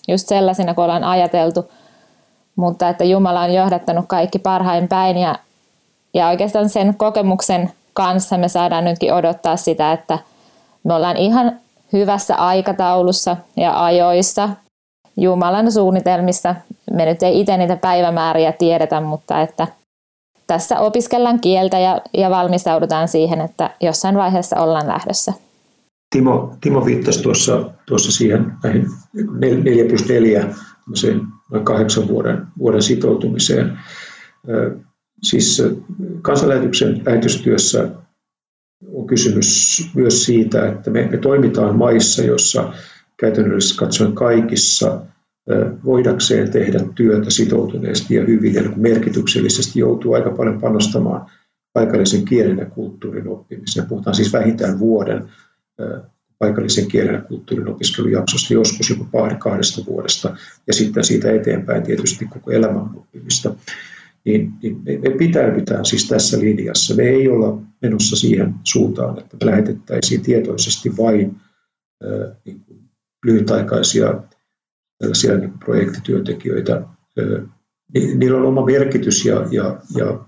[0.09, 1.71] just sellaisina kuin ollaan ajateltu,
[2.57, 5.39] mutta että Jumala on johdattanut kaikki parhain päin ja
[6.15, 10.19] ja oikeastaan sen kokemuksen kanssa me saadaan nytkin odottaa sitä, että
[10.85, 11.61] me ollaan ihan
[11.93, 14.49] hyvässä aikataulussa ja ajoissa
[15.17, 16.55] Jumalan suunnitelmissa.
[16.93, 19.67] Me nyt ei itse niitä päivämääriä tiedetä, mutta että
[20.47, 25.33] tässä opiskellaan kieltä ja, ja valmistaudutaan siihen, että jossain vaiheessa ollaan lähdössä.
[26.11, 28.87] Timo, Timo viittasi tuossa, tuossa siihen näihin
[29.65, 30.49] 4 plus 4,
[31.51, 33.79] noin kahdeksan vuoden, vuoden sitoutumiseen.
[35.23, 35.63] Siis
[36.23, 37.89] kansanlähetyksen lähetystyössä
[38.93, 42.73] on kysymys myös siitä, että me, me toimitaan maissa, jossa
[43.17, 45.01] käytännössä katsoen kaikissa
[45.85, 51.31] voidakseen tehdä työtä sitoutuneesti ja hyvin ja merkityksellisesti joutuu aika paljon panostamaan
[51.73, 53.87] paikallisen kielen ja kulttuurin oppimiseen.
[53.87, 55.29] Puhutaan siis vähintään vuoden
[56.39, 62.27] paikallisen kielen ja kulttuurin opiskelujaksosta, joskus joku pari kahdesta vuodesta ja sitten siitä eteenpäin tietysti
[62.27, 63.55] koko elämän oppimista
[64.25, 66.95] niin, niin me, me pitäydytään siis tässä linjassa.
[66.95, 71.37] Me ei olla menossa siihen suuntaan, että me lähetettäisiin tietoisesti vain
[72.05, 72.81] äh, niin kuin
[73.25, 74.23] lyhytaikaisia
[74.99, 76.77] tällaisia niin projektityöntekijöitä.
[77.19, 77.49] Äh,
[77.95, 80.25] niillä on oma merkitys ja, ja, ja,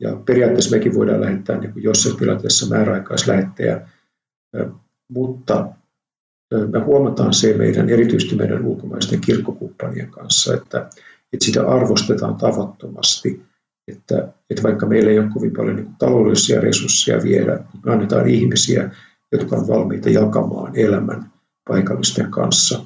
[0.00, 3.80] ja periaatteessa mekin voidaan lähettää niin kuin jossain tilanteessa määräaikaislähettäjä,
[4.60, 4.66] äh,
[5.08, 5.68] mutta
[6.72, 10.90] me huomataan se meidän, erityisesti meidän ulkomaisten kirkkokumppanien kanssa, että
[11.32, 13.42] että sitä arvostetaan tavattomasti,
[13.88, 18.28] että, että vaikka meillä ei ole kovin paljon niin taloudellisia resursseja viedä, niin me annetaan
[18.28, 18.90] ihmisiä,
[19.32, 21.32] jotka on valmiita jakamaan elämän
[21.68, 22.84] paikallisten kanssa.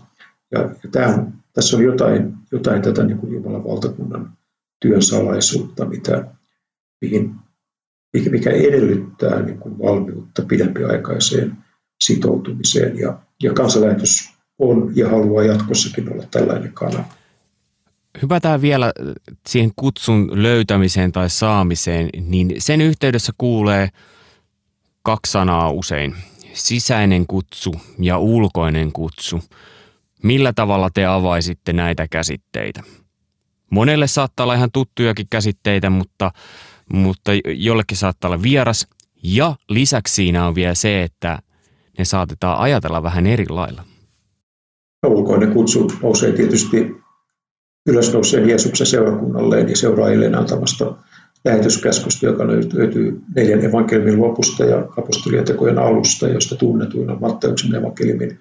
[0.52, 4.32] Ja, ja tämä tässä on jotain, jotain tätä niin kuin Jumalan valtakunnan
[4.80, 6.24] työn salaisuutta, mitä,
[7.00, 7.34] mihin,
[8.30, 11.56] mikä edellyttää niin kuin valmiutta pidempiaikaiseen
[12.04, 12.98] sitoutumiseen.
[12.98, 17.04] Ja, ja kansanlähetys on ja haluaa jatkossakin olla tällainen kanava.
[18.22, 18.92] Hypätään vielä
[19.48, 23.88] siihen kutsun löytämiseen tai saamiseen, niin sen yhteydessä kuulee
[25.02, 26.14] kaksi sanaa usein.
[26.52, 29.40] Sisäinen kutsu ja ulkoinen kutsu.
[30.22, 32.82] Millä tavalla te avaisitte näitä käsitteitä?
[33.70, 36.32] Monelle saattaa olla ihan tuttujakin käsitteitä, mutta,
[36.92, 38.86] mutta jollekin saattaa olla vieras.
[39.22, 41.38] Ja lisäksi siinä on vielä se, että
[41.98, 43.84] ne saatetaan ajatella vähän eri lailla.
[45.06, 47.03] Ulkoinen kutsu nousee tietysti
[47.86, 50.96] ylösnouseen Jeesuksen seurakunnalleen ja seuraajilleen antamasta
[51.44, 58.38] lähetyskäskystä, joka löytyy neljän evankeliumin lopusta ja apostoliatekojen alusta, josta tunnetuina Matteuksen evankeliumin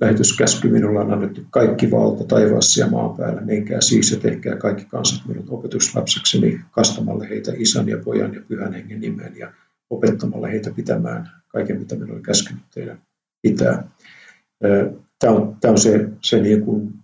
[0.00, 3.40] lähetyskäsky minulla on annettu kaikki valta taivaassa ja maan päällä.
[3.40, 8.72] Menkää siis ja tehkää kaikki kansat minut opetuslapsekseni kastamalla heitä isän ja pojan ja pyhän
[8.72, 9.52] hengen nimen ja
[9.90, 12.98] opettamalla heitä pitämään kaiken, mitä minulla oli käskenyt teidän
[13.42, 13.88] pitää.
[15.18, 16.94] Tämä on, tämä on se, se, niin kuin,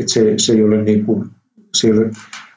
[0.00, 1.30] että se, se ei ole, niin kuin,
[1.74, 2.10] se ei ole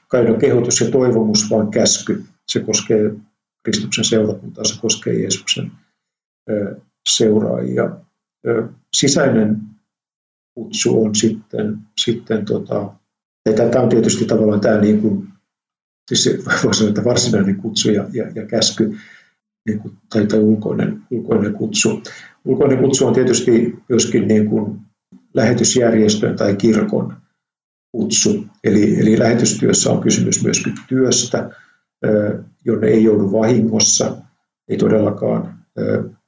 [0.07, 2.23] kaidon kehotus ja toivomus, vaan käsky.
[2.47, 3.15] Se koskee
[3.63, 5.71] Kristuksen seurakuntaa, se koskee Jeesuksen
[7.09, 7.89] seuraajia.
[8.95, 9.57] Sisäinen
[10.55, 12.93] kutsu on sitten, sitten tota,
[13.55, 15.27] tämä on tietysti tavallaan tämä niin kuin,
[16.07, 16.29] siis
[16.63, 18.97] voisi sanoa, että varsinainen kutsu ja, ja, ja käsky,
[19.67, 22.03] niin kuin, tai, tai ulkoinen, ulkoinen kutsu.
[22.45, 24.79] Ulkoinen kutsu on tietysti myöskin niin kuin
[25.33, 27.22] lähetysjärjestön tai kirkon
[27.93, 28.45] kutsu.
[28.63, 31.49] Eli, eli lähetystyössä on kysymys myöskin työstä,
[32.65, 34.17] jonne ei joudu vahingossa,
[34.69, 35.59] ei todellakaan,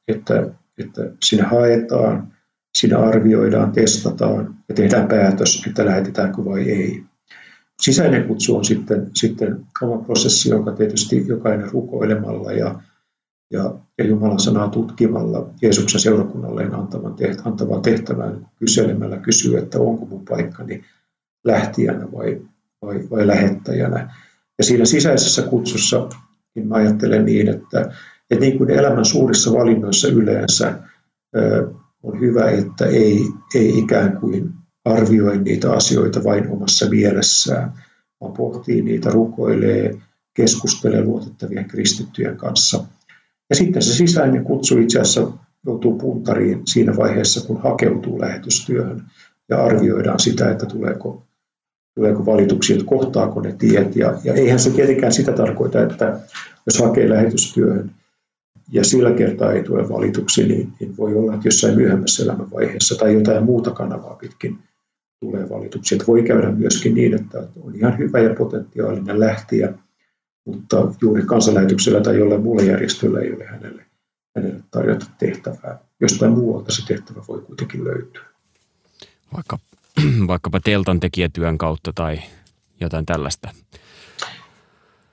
[0.08, 2.34] että, että sinne haetaan,
[2.78, 7.04] siinä arvioidaan, testataan ja tehdään päätös, että lähetetäänkö vai ei.
[7.82, 12.82] Sisäinen kutsu on sitten, sitten oma prosessi, joka tietysti jokainen rukoilemalla ja
[13.52, 19.80] ja, ja Jumalan sanaa tutkimalla Jeesuksen seurakunnalle antavan teht, antavaa tehtävää niin kyselemällä kysyä, että
[19.80, 20.84] onko mun paikkani
[21.46, 22.42] lähtijänä vai,
[22.82, 24.16] vai, vai lähettäjänä.
[24.58, 26.10] Ja siinä sisäisessä kutsussa
[26.56, 27.92] niin mä ajattelen niin, että,
[28.32, 30.80] että niin kuin elämän suurissa valinnoissa yleensä
[32.04, 33.20] on hyvä, että ei,
[33.56, 34.50] ei ikään kuin
[34.86, 37.74] arvioi niitä asioita vain omassa mielessään,
[38.22, 39.98] vaan pohtii niitä, rukoilee,
[40.34, 42.84] keskustelee luotettavien kristittyjen kanssa–
[43.50, 45.32] ja sitten se sisäinen kutsu itse asiassa
[45.66, 49.04] joutuu puntariin siinä vaiheessa, kun hakeutuu lähetystyöhön
[49.50, 51.24] ja arvioidaan sitä, että tuleeko,
[51.96, 53.96] tuleeko valituksia, että kohtaako ne tiet.
[53.96, 56.20] Ja, ja eihän se tietenkään sitä tarkoita, että
[56.66, 57.92] jos hakee lähetystyöhön
[58.72, 63.14] ja sillä kertaa ei tule valituksi, niin, niin voi olla, että jossain myöhemmässä elämänvaiheessa tai
[63.14, 64.58] jotain muuta kanavaa pitkin
[65.20, 65.96] tulee valituksia.
[65.96, 69.74] Että voi käydä myöskin niin, että on ihan hyvä ja potentiaalinen lähtiä–
[70.46, 73.86] mutta juuri kansanlähetyksellä tai jollain muulla järjestöllä ei ole hänelle,
[74.36, 75.80] hänelle tarjota tehtävää.
[76.00, 78.26] Jostain muualta se tehtävä voi kuitenkin löytyä.
[79.34, 79.60] Vaikka,
[80.28, 82.20] vaikkapa teltan tekijätyön kautta tai
[82.82, 83.50] jotain tällaista.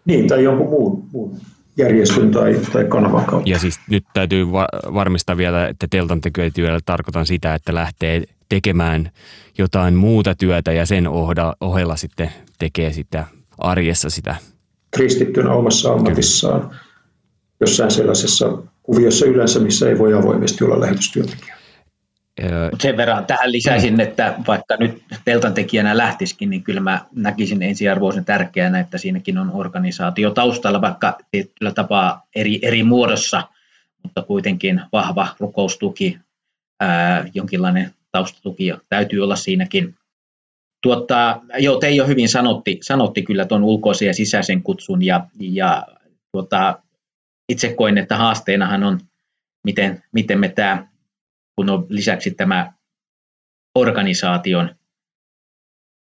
[0.05, 1.41] Niin, tai jonkun muun, muun
[1.77, 3.51] järjestön tai, tai kanavan kautta.
[3.51, 9.11] Ja siis nyt täytyy va- varmistaa vielä, että teltan tekijätyöllä tarkoitan sitä, että lähtee tekemään
[9.59, 11.09] jotain muuta työtä ja sen
[11.61, 13.25] ohella sitten tekee sitä
[13.59, 14.37] arjessa sitä
[14.93, 16.71] kristittynä omassa ammatissaan
[17.61, 21.57] jossain sellaisessa kuviossa yleensä, missä ei voi avoimesti olla lähetystyöntekijä.
[22.81, 28.25] Sen verran tähän lisäisin, että vaikka nyt teltan tekijänä lähtisikin, niin kyllä mä näkisin ensiarvoisen
[28.25, 33.49] tärkeänä, että siinäkin on organisaatio taustalla, vaikka tietyllä tapaa eri, eri muodossa,
[34.03, 36.19] mutta kuitenkin vahva rukoustuki,
[36.81, 39.95] ää, jonkinlainen taustatuki täytyy olla siinäkin.
[40.83, 45.87] Tuota, joo, Teijo hyvin sanotti, sanotti kyllä tuon ulkoisen ja sisäisen kutsun ja, ja
[46.33, 46.79] tuota,
[47.49, 49.01] itse koin, että haasteenahan on,
[49.65, 50.92] miten, miten me tämä,
[51.57, 52.73] kun on lisäksi tämä
[53.79, 54.75] organisaation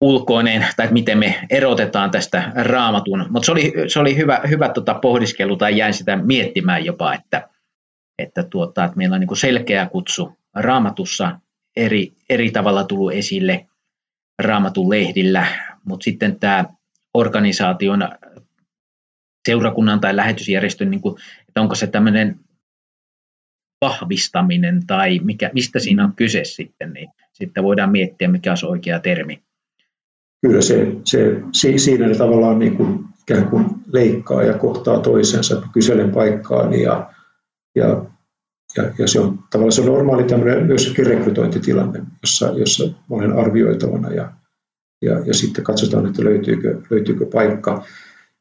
[0.01, 3.25] ulkoinen, tai miten me erotetaan tästä raamatun.
[3.29, 7.49] Mutta se oli, se oli hyvä, hyvä tota pohdiskelu, tai jäin sitä miettimään jopa, että,
[8.19, 11.39] että, tuota, että meillä on niin selkeä kutsu raamatussa
[11.75, 13.65] eri, eri tavalla tullut esille–
[14.39, 15.47] raamatun lehdillä,
[15.85, 16.65] mutta sitten tämä
[17.13, 18.09] organisaation,
[19.47, 21.15] seurakunnan tai lähetysjärjestön, niin kuin,
[21.47, 22.39] että onko se tämmöinen
[23.83, 28.99] vahvistaminen tai mikä, mistä siinä on kyse sitten, niin sitten voidaan miettiä, mikä on oikea
[28.99, 29.43] termi.
[30.41, 30.87] Kyllä se,
[31.53, 37.13] se siinä ne tavallaan niin kuin, ikään kuin leikkaa ja kohtaa toisensa, kyselen paikkaani ja,
[37.75, 38.05] ja
[38.77, 44.11] ja, ja se on tavallaan se on normaali tämmöinen myöskin rekrytointitilanne, jossa, jossa olen arvioitavana
[44.11, 44.31] ja,
[45.01, 47.83] ja, ja sitten katsotaan, että löytyykö, löytyykö paikka.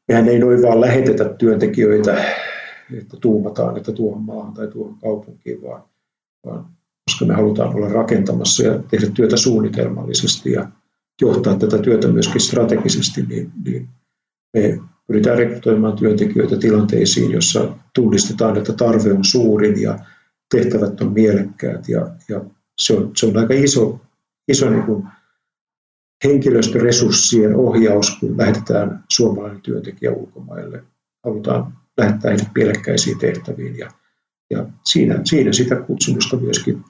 [0.07, 2.23] Mehän ei noin vaan lähetetä työntekijöitä,
[2.97, 5.83] että tuumataan, että tuohon maahan tai tuohon kaupunkiin, vaan,
[6.45, 6.65] vaan
[7.05, 10.69] koska me halutaan olla rakentamassa ja tehdä työtä suunnitelmallisesti ja
[11.21, 13.89] johtaa tätä työtä myöskin strategisesti, niin, niin
[14.53, 19.99] me pyritään rekrytoimaan työntekijöitä tilanteisiin, jossa tunnistetaan, että tarve on suurin ja
[20.55, 22.45] tehtävät on mielekkäät ja, ja
[22.77, 23.99] se, on, se on aika iso,
[24.47, 25.07] iso niin kuin
[26.23, 30.83] henkilöstöresurssien ohjaus, kun lähetetään suomalainen työntekijä ulkomaille.
[31.23, 33.91] Halutaan lähettää heidät mielekkäisiin tehtäviin ja,
[34.49, 36.83] ja siinä, siinä sitä kutsumusta myöskin,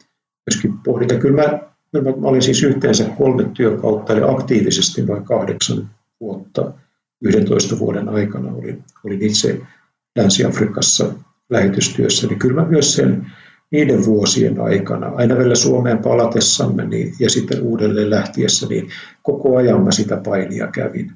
[0.50, 1.22] myöskin pohditaan.
[1.22, 1.60] Kyllä mä,
[1.92, 5.90] kyllä mä, mä olin siis yhteensä kolme työkautta, eli aktiivisesti noin kahdeksan
[6.20, 6.74] vuotta
[7.22, 9.62] 11 vuoden aikana olin, olin itse
[10.18, 11.14] Länsi-Afrikassa
[11.50, 13.32] lähetystyössä, niin kyllä mä myös sen
[13.72, 18.90] niiden vuosien aikana, aina vielä Suomeen palatessamme niin, ja sitten uudelleen lähtiessä, niin
[19.24, 21.12] koko ajan mä sitä painia kävin,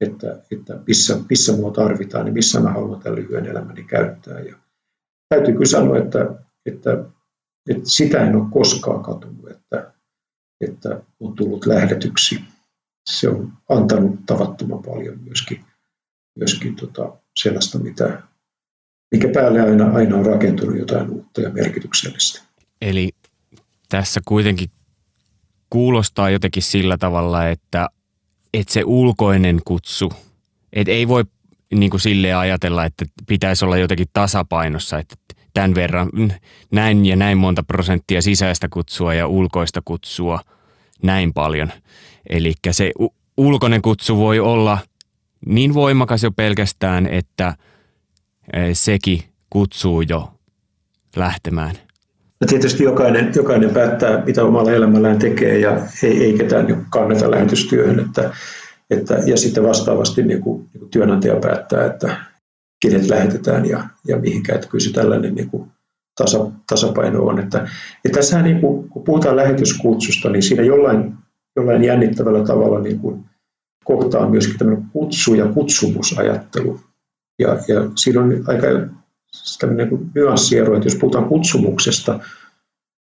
[0.00, 4.40] että, että missä, missä mua tarvitaan ja niin missä mä haluan tämän lyhyen elämäni käyttää.
[4.40, 4.56] Ja
[5.28, 6.18] täytyy kyllä sanoa, että,
[6.66, 7.04] että,
[7.70, 9.92] että sitä en ole koskaan katunut, että,
[10.60, 12.40] että on tullut lähdetyksi.
[13.10, 15.64] Se on antanut tavattoman paljon myöskin,
[16.38, 18.22] myöskin tota sellaista, mitä,
[19.14, 22.42] mikä päälle aina, aina on rakentunut jotain uutta ja merkityksellistä.
[22.80, 23.10] Eli
[23.88, 24.70] tässä kuitenkin
[25.70, 27.88] kuulostaa jotenkin sillä tavalla, että,
[28.60, 30.12] että se ulkoinen kutsu,
[30.72, 31.24] että ei voi
[31.74, 35.16] niin kuin silleen ajatella, että pitäisi olla jotenkin tasapainossa, että
[35.54, 36.10] tämän verran
[36.72, 40.40] näin ja näin monta prosenttia sisäistä kutsua ja ulkoista kutsua
[41.02, 41.72] näin paljon.
[42.30, 42.92] Eli se
[43.36, 44.78] ulkoinen kutsu voi olla
[45.46, 47.54] niin voimakas jo pelkästään, että–
[48.72, 50.32] sekin kutsuu jo
[51.16, 51.85] lähtemään?
[52.40, 57.30] No tietysti jokainen, jokainen päättää, mitä omalla elämällään tekee ja ei, ei ketään niin kanneta
[57.30, 58.00] lähetystyöhön.
[58.00, 58.30] Että,
[58.90, 62.16] että, ja sitten vastaavasti niin kuin, niin kuin työnantaja päättää, että
[62.82, 64.54] kenet lähetetään ja, ja mihinkä.
[64.54, 65.70] Että kyllä se tällainen niin kuin
[66.18, 67.38] tasa, tasapaino on.
[67.38, 67.68] Että,
[68.04, 71.14] ja tässähän niin kuin, kun puhutaan lähetyskutsusta, niin siinä jollain,
[71.56, 73.24] jollain jännittävällä tavalla niin kuin
[73.84, 76.80] kohtaa myöskin tämmöinen kutsu- ja kutsumusajattelu.
[77.38, 78.66] Ja, ja siinä on aika
[79.60, 82.20] tämmöinen niin nyanssiero, että jos puhutaan kutsumuksesta,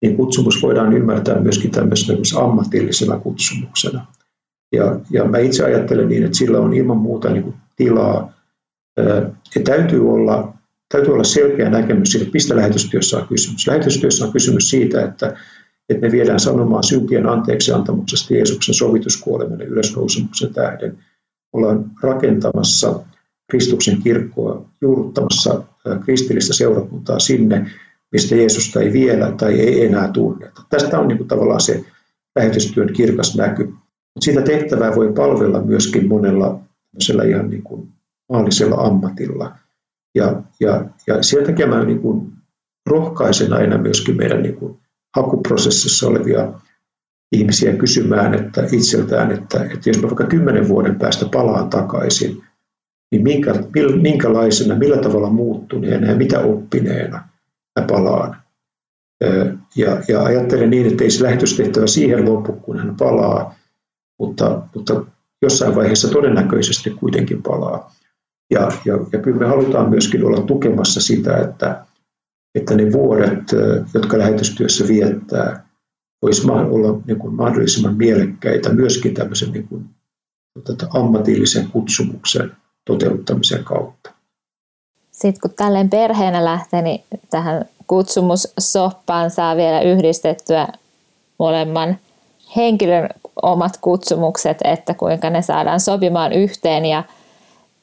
[0.02, 4.06] niin kutsumus voidaan ymmärtää myöskin tämmöisenä ammatillisena kutsumuksena.
[4.72, 8.34] Ja, ja mä itse ajattelen niin, että sillä on ilman muuta niin kuin tilaa.
[9.56, 10.54] Ja täytyy olla,
[10.92, 13.68] täytyy olla selkeä näkemys siitä, mistä lähetystyössä on kysymys.
[13.68, 15.38] Lähetystyössä on kysymys siitä, että,
[15.90, 20.98] että me viedään sanomaan syntien anteeksi antamuksesta Jeesuksen sovituskuoleman ylösnousemuksen tähden.
[21.54, 23.00] Ollaan rakentamassa
[23.52, 25.64] Kristuksen kirkkoa juurruttamassa
[26.06, 27.72] kristillistä seurakuntaa sinne,
[28.12, 30.62] mistä Jeesusta ei vielä tai ei enää tunneta.
[30.70, 31.86] Tästä on niin kuin tavallaan se
[32.36, 33.64] lähetystyön kirkas näky.
[33.64, 36.60] Mutta sitä tehtävää voi palvella myöskin monella
[37.30, 37.90] ihan niin kuin
[38.30, 39.56] maallisella ammatilla.
[40.16, 42.32] Ja, ja, ja sen takia mä niin kuin
[42.90, 44.78] rohkaisen aina myöskin meidän niin kuin
[45.16, 46.54] hakuprosessissa olevia
[47.32, 52.44] ihmisiä kysymään että itseltään, että, että jos mä vaikka kymmenen vuoden päästä palaan takaisin,
[53.12, 53.54] niin minkä,
[54.02, 57.28] minkälaisena, millä tavalla muuttuneena ja mitä oppineena
[57.80, 58.38] mä palaan.
[59.76, 63.56] Ja, ja ajattelen niin, että ei se lähetystehtävä siihen loppu, kun hän palaa,
[64.20, 65.06] mutta, mutta
[65.42, 67.94] jossain vaiheessa todennäköisesti kuitenkin palaa.
[68.52, 71.86] Ja, ja, ja kyllä me halutaan myöskin olla tukemassa sitä, että,
[72.56, 73.44] että ne vuodet,
[73.94, 75.68] jotka lähetystyössä viettää,
[76.22, 79.86] voisi olla niin kuin mahdollisimman mielekkäitä myöskin tämmöisen niin kuin,
[80.94, 82.52] ammatillisen kutsumuksen
[82.88, 84.12] toteuttamisen kautta.
[85.12, 90.68] Sitten kun tälleen perheenä lähtee, niin tähän kutsumussoppaan saa vielä yhdistettyä
[91.38, 91.98] molemman
[92.56, 93.10] henkilön
[93.42, 97.04] omat kutsumukset, että kuinka ne saadaan sopimaan yhteen ja,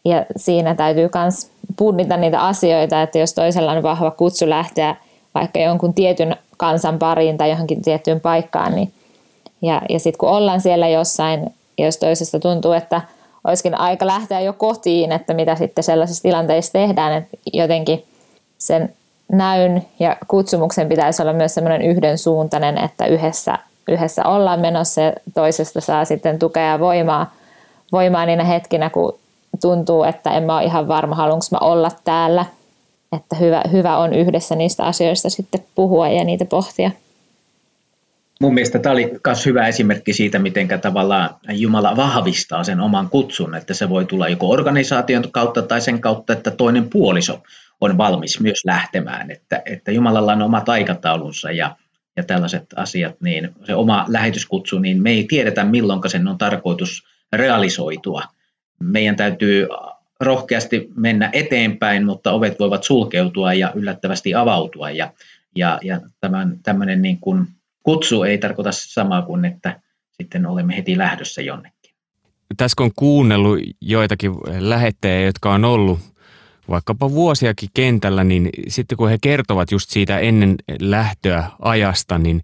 [0.05, 4.97] ja siinä täytyy myös punnita niitä asioita, että jos toisella on vahva kutsu lähteä
[5.35, 8.93] vaikka jonkun tietyn kansan pariin tai johonkin tiettyyn paikkaan, niin
[9.63, 13.01] ja, ja sitten kun ollaan siellä jossain, jos toisesta tuntuu, että
[13.45, 18.05] olisikin aika lähteä jo kotiin, että mitä sitten sellaisissa tilanteissa tehdään, että jotenkin
[18.59, 18.95] sen
[19.33, 23.59] näyn ja kutsumuksen pitäisi olla myös semmoinen yhdensuuntainen, että yhdessä,
[23.89, 27.33] yhdessä ollaan menossa ja toisesta saa sitten tukea ja voimaa,
[27.93, 29.19] voimaa niinä hetkinä, kun
[29.61, 32.47] tuntuu, että en mä ole ihan varma, haluanko mä olla täällä.
[33.17, 36.91] Että hyvä, hyvä on yhdessä niistä asioista sitten puhua ja niitä pohtia
[38.45, 43.55] mun mielestä tämä oli myös hyvä esimerkki siitä, miten tavallaan Jumala vahvistaa sen oman kutsun,
[43.55, 47.43] että se voi tulla joko organisaation kautta tai sen kautta, että toinen puoliso
[47.81, 51.77] on valmis myös lähtemään, että, että Jumalalla on omat aikataulunsa ja,
[52.17, 57.05] ja tällaiset asiat, niin se oma lähetyskutsu, niin me ei tiedetä milloin sen on tarkoitus
[57.33, 58.23] realisoitua.
[58.81, 59.69] Meidän täytyy
[60.21, 65.13] rohkeasti mennä eteenpäin, mutta ovet voivat sulkeutua ja yllättävästi avautua ja,
[65.57, 67.47] ja, ja tämän, tämmöinen niin kuin
[67.85, 69.81] kutsu ei tarkoita samaa kuin, että
[70.11, 71.95] sitten olemme heti lähdössä jonnekin.
[72.57, 75.99] Tässä kun on kuunnellut joitakin lähettejä, jotka on ollut
[76.69, 82.43] vaikkapa vuosiakin kentällä, niin sitten kun he kertovat just siitä ennen lähtöä ajasta, niin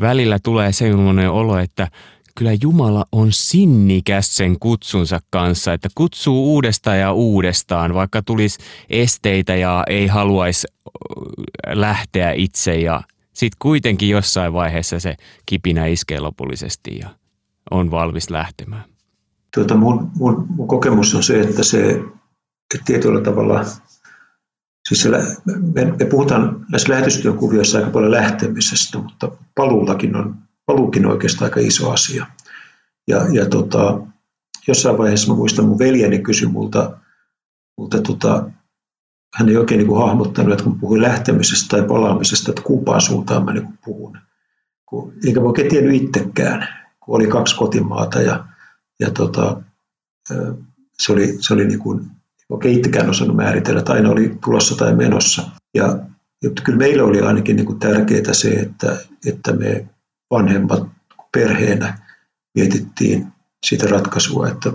[0.00, 1.88] välillä tulee sellainen olo, että
[2.34, 8.58] kyllä Jumala on sinnikäs sen kutsunsa kanssa, että kutsuu uudestaan ja uudestaan, vaikka tulisi
[8.90, 10.66] esteitä ja ei haluaisi
[11.66, 13.00] lähteä itse ja
[13.38, 15.16] sitten kuitenkin jossain vaiheessa se
[15.46, 17.08] kipinä iskee lopullisesti ja
[17.70, 18.84] on valmis lähtemään.
[19.54, 22.00] Tuota, mun, mun, mun kokemus on se, että se
[22.74, 23.64] että tietyllä tavalla,
[24.88, 25.18] siis siellä,
[25.74, 30.34] me, me puhutaan näissä lähetystyökuvioissa aika paljon lähtemisestä, mutta paluullakin on,
[30.66, 32.26] paluukin on oikeastaan aika iso asia.
[33.08, 34.00] Ja, ja tota,
[34.68, 36.98] jossain vaiheessa mä muistan mun veljeni kysyi multa,
[37.78, 38.50] multa tota,
[39.34, 43.44] hän ei oikein niin kuin hahmottanut, että kun puhuin lähtemisestä tai palaamisesta, että kumpaan suuntaan
[43.44, 44.18] mä niin puhun.
[44.86, 46.68] Kun, eikä oikein tiennyt itsekään,
[47.00, 48.44] kun oli kaksi kotimaata ja,
[49.00, 49.62] ja tota,
[50.98, 52.10] se oli, se oli niin kuin,
[52.48, 55.42] oikein itsekään osannut määritellä, että aina oli tulossa tai menossa.
[55.74, 55.98] Ja,
[56.42, 59.86] ja kyllä meille oli ainakin niin kuin tärkeää se, että, että me
[60.30, 60.88] vanhemmat
[61.32, 61.98] perheenä
[62.54, 63.26] mietittiin
[63.66, 64.72] sitä ratkaisua, että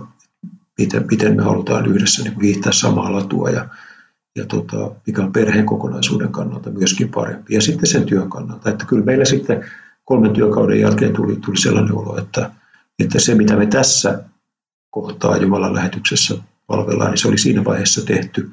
[0.78, 3.70] miten, miten me halutaan yhdessä niin viihtää samaa latua ja,
[4.36, 7.56] ja tota, mikä on perheen kokonaisuuden kannalta myöskin parempi.
[7.56, 9.66] Ja sitten sen työn kannalta, että kyllä meillä sitten
[10.06, 12.52] kolmen työkauden jälkeen tuli, tuli sellainen olo, että,
[13.00, 14.24] että se mitä me tässä
[14.90, 18.52] kohtaa Jumalan lähetyksessä palvellaan, niin se oli siinä vaiheessa tehty.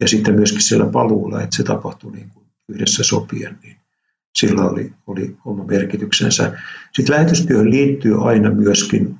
[0.00, 3.76] Ja sitten myöskin siellä paluulla, että se tapahtui niin kuin yhdessä sopien, niin
[4.38, 6.52] sillä oli, oli oma merkityksensä.
[6.94, 9.14] Sitten lähetystyöhön liittyy aina myöskin,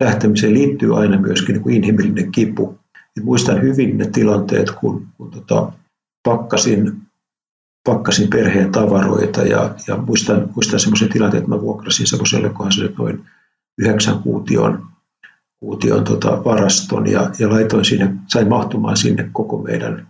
[0.00, 2.79] lähtemiseen liittyy aina myöskin niin kuin inhimillinen kipu.
[3.16, 5.72] Et muistan hyvin ne tilanteet, kun, kun tota,
[6.22, 7.02] pakkasin,
[7.84, 12.92] pakkasin perheen tavaroita ja, ja muistan, muistan semmoisen tilanteen, että mä vuokrasin semmoiselle, kohan se
[12.98, 13.24] noin
[13.78, 14.86] yhdeksän kuution,
[15.60, 20.06] kuution tota, varaston ja, ja laitoin sinne, sain mahtumaan sinne koko meidän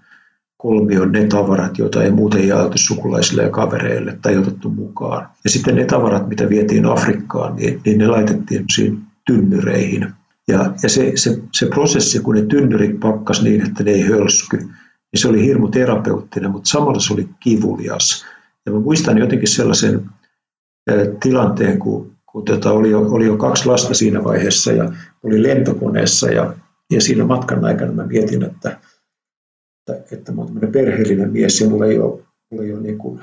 [0.63, 5.29] kolmion ne tavarat, joita ei muuten jaeltu sukulaisille ja kavereille tai otettu mukaan.
[5.45, 8.67] Ja sitten ne tavarat, mitä vietiin Afrikkaan, niin, niin ne laitettiin
[9.27, 10.13] tynnyreihin.
[10.51, 14.57] Ja, ja se, se, se prosessi, kun ne tynnyrit pakkas niin, että ne ei hölsky,
[14.57, 18.25] niin se oli hirmu terapeuttinen, mutta samalla se oli kivulias.
[18.67, 20.11] Ja mä muistan jotenkin sellaisen
[21.23, 24.93] tilanteen, kun, kun tota oli, jo, oli jo kaksi lasta siinä vaiheessa ja
[25.23, 26.55] oli lentokoneessa ja,
[26.91, 28.77] ja siinä matkan aikana mä mietin, että–
[29.95, 33.21] että, että mä olen perheellinen mies ja mulla ei ole, mulla ei ole niin kuin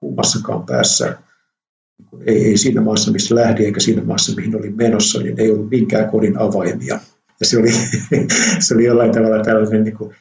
[0.00, 1.18] kummassakaan päässä,
[2.26, 5.70] ei, ei siinä maassa, missä lähdin, eikä siinä maassa, mihin olin menossa, niin ei ollut
[5.70, 7.00] minkään kodin avaimia.
[7.40, 7.70] Ja se oli,
[8.66, 10.14] se oli jollain tavalla tällainen niin kuin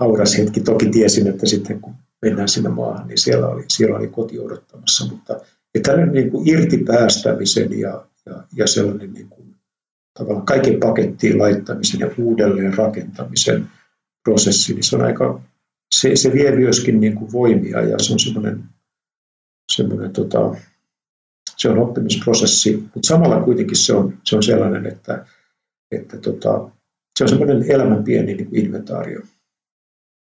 [0.00, 0.60] hauras hetki.
[0.60, 5.06] Toki tiesin, että sitten kun mennään sinne maahan, niin siellä oli, siellä oli koti odottamassa.
[5.06, 5.40] Mutta
[5.82, 9.54] tällainen niin kuin irtipäästämisen ja, ja, ja sellainen niin kuin,
[10.18, 13.66] tavallaan kaiken pakettiin laittamisen ja uudelleen rakentamisen–
[14.24, 15.40] prosessi, niin se on aika,
[15.94, 18.64] se, se vie myöskin niin kuin voimia ja se on semmoinen,
[19.72, 20.56] semmoinen tota,
[21.56, 25.26] se on oppimisprosessi, mutta samalla kuitenkin se on, se on sellainen, että,
[25.90, 26.70] että tota,
[27.18, 29.20] se on semmoinen elämän pieni niin inventaario.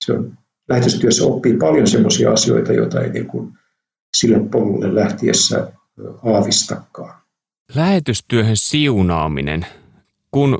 [0.04, 0.38] Se on,
[0.68, 3.52] lähetystyössä oppii paljon semmoisia asioita, joita ei niin kuin
[4.16, 5.72] sille polulle lähtiessä
[6.24, 7.20] aavistakaan.
[7.74, 9.66] Lähetystyöhön siunaaminen.
[10.30, 10.58] Kun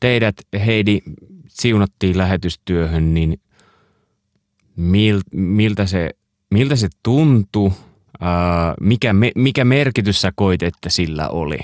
[0.00, 0.34] teidät,
[0.66, 1.00] Heidi,
[1.48, 3.40] siunattiin lähetystyöhön, niin
[4.76, 6.10] mil, miltä, se,
[6.50, 7.70] miltä se tuntui?
[8.80, 11.58] Mikä, me, mikä merkitys sä koit, että sillä oli?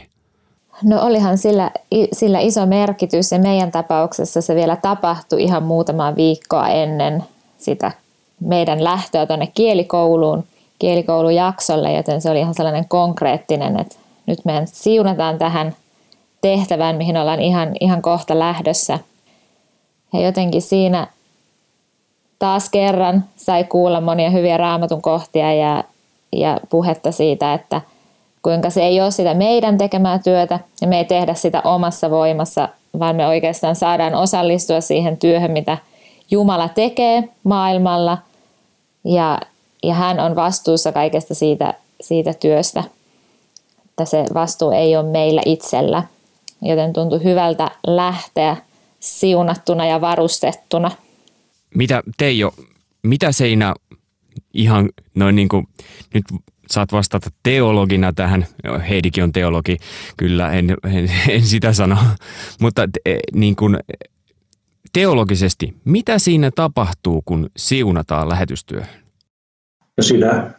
[0.84, 1.70] No olihan sillä,
[2.12, 7.24] sillä iso merkitys ja meidän tapauksessa se vielä tapahtui ihan muutama viikkoa ennen
[7.59, 7.92] sitä
[8.40, 10.44] meidän lähtöä tuonne kielikouluun,
[10.78, 13.96] kielikoulujaksolle, joten se oli ihan sellainen konkreettinen, että
[14.26, 15.76] nyt meidän siunataan tähän
[16.40, 18.98] tehtävään, mihin ollaan ihan, ihan kohta lähdössä–
[20.12, 21.07] ja jotenkin siinä
[22.38, 25.84] taas kerran sai kuulla monia hyviä raamatun kohtia ja,
[26.33, 27.81] ja puhetta siitä, että
[28.43, 32.68] kuinka se ei ole sitä meidän tekemää työtä ja me ei tehdä sitä omassa voimassa,
[32.99, 35.78] vaan me oikeastaan saadaan osallistua siihen työhön, mitä
[36.31, 38.18] Jumala tekee maailmalla
[39.05, 39.41] ja,
[39.83, 42.85] ja hän on vastuussa kaikesta siitä, siitä työstä.
[43.89, 46.03] Että se vastuu ei ole meillä itsellä,
[46.62, 48.57] joten tuntui hyvältä lähteä
[49.01, 50.91] siunattuna ja varustettuna.
[51.74, 52.53] Mitä Teijo,
[53.03, 53.74] mitä seinä
[54.55, 55.66] ihan noin niin kuin,
[56.14, 56.24] nyt
[56.70, 58.47] saat vastata teologina tähän.
[58.88, 59.76] Heidikin on teologi,
[60.16, 61.97] kyllä en, en, en sitä sano.
[62.62, 63.78] Mutta e, niin kuin,
[64.93, 69.01] teologisesti, mitä siinä tapahtuu, kun siunataan lähetystyöhön?
[69.97, 70.51] No siinä,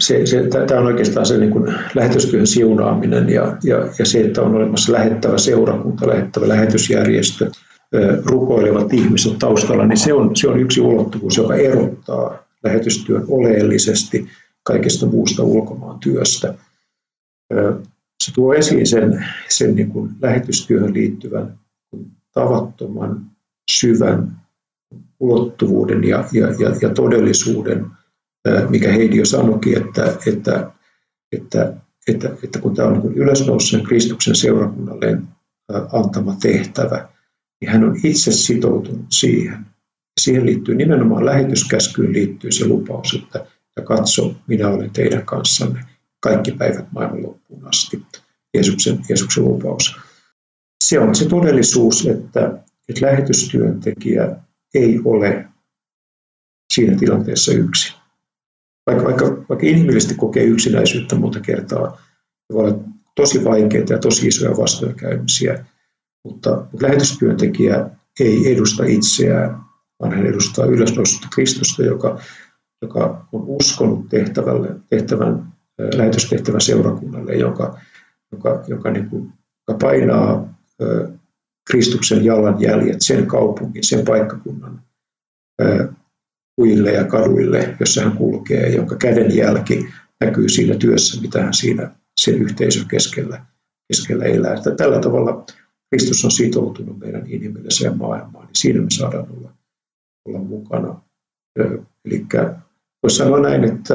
[0.00, 4.42] se, se, tämä on oikeastaan se niin kuin lähetystyön siunaaminen ja, ja, ja se, että
[4.42, 7.50] on olemassa lähettävä seurakunta, lähettävä lähetysjärjestö,
[8.24, 14.28] rukoilevat ihmiset taustalla, niin se on, se on yksi ulottuvuus, joka erottaa lähetystyön oleellisesti
[14.62, 16.54] kaikesta muusta ulkomaan työstä.
[18.24, 21.58] Se tuo esiin sen, sen niin kuin lähetystyöhön liittyvän
[22.32, 23.30] tavattoman
[23.70, 24.40] syvän
[25.20, 27.86] ulottuvuuden ja, ja, ja, ja todellisuuden,
[28.68, 30.70] mikä Heidi jo sanoikin, että, että,
[31.32, 31.76] että,
[32.08, 35.18] että, että kun tämä on niin ylösnousseen Kristuksen seurakunnalle
[35.92, 37.08] antama tehtävä,
[37.60, 39.66] niin hän on itse sitoutunut siihen.
[40.20, 43.46] Siihen liittyy nimenomaan lähetyskäskyyn liittyy se lupaus, että
[43.76, 45.84] ja katso, minä olen teidän kanssanne
[46.20, 48.02] kaikki päivät maailman loppuun asti.
[48.54, 49.96] Jeesuksen, Jeesuksen lupaus.
[50.84, 54.36] Se on se todellisuus, että, että lähetystyöntekijä
[54.74, 55.48] ei ole
[56.74, 57.94] siinä tilanteessa yksin.
[58.86, 62.00] Vaikka, vaikka, vaikka inhimillisesti kokee yksinäisyyttä monta kertaa,
[62.52, 62.78] voi olla
[63.14, 65.64] tosi vaikeita ja tosi isoja vastoinkäymisiä,
[66.24, 67.90] mutta, mutta lähetystyöntekijä
[68.20, 69.69] ei edusta itseään,
[70.00, 72.20] vaan hän edustaa ylösnoussutta Kristusta, joka,
[72.82, 75.52] joka on uskonut tehtävälle, tehtävän,
[75.94, 77.78] lähetystehtävän seurakunnalle, joka,
[78.32, 79.32] joka, joka, niin kuin,
[79.68, 80.54] joka painaa
[81.70, 84.82] Kristuksen jalanjäljet sen kaupungin, sen paikkakunnan
[86.56, 89.88] kuille ja kaduille, jossa hän kulkee, jonka kädenjälki
[90.20, 91.90] näkyy siinä työssä, mitä hän siinä
[92.20, 93.46] sen yhteisön keskellä,
[93.88, 94.54] keskellä elää.
[94.54, 95.44] Että tällä tavalla
[95.90, 99.52] Kristus on sitoutunut meidän inhimilliseen maailmaan, niin siinä me saadaan olla,
[100.24, 101.02] olla mukana.
[102.04, 102.26] Eli
[103.02, 103.94] voisi sanoa näin, että,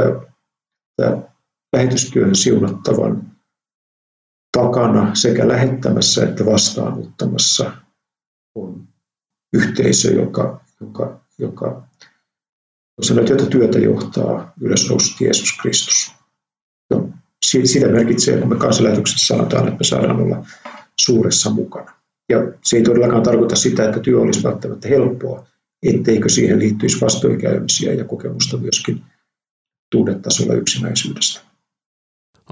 [1.00, 1.32] että
[1.74, 3.32] lähetystyön siunattavan
[4.58, 7.72] takana sekä lähettämässä että vastaanottamassa
[8.56, 8.88] on
[9.54, 11.88] yhteisö, joka, joka, joka
[13.02, 16.12] sanoa, jota työtä johtaa ylösnoussut Jeesus Kristus.
[16.90, 17.10] No,
[17.44, 20.46] sitä merkitsee, kun me kansanlähetyksessä sanotaan, että me saadaan olla
[21.02, 21.92] suuressa mukana.
[22.30, 25.48] Ja se ei todellakaan tarkoita sitä, että työ olisi välttämättä helppoa,
[25.84, 29.04] etteikö siihen liittyisi vastoinkäymisiä ja kokemusta myöskin
[29.92, 31.42] tunnetasolla yksinäisyydestä.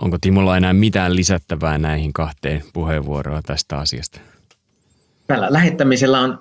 [0.02, 4.20] Onko Timolla enää mitään lisättävää näihin kahteen puheenvuoroon tästä asiasta?
[5.28, 6.40] Tällä lähettämisellä on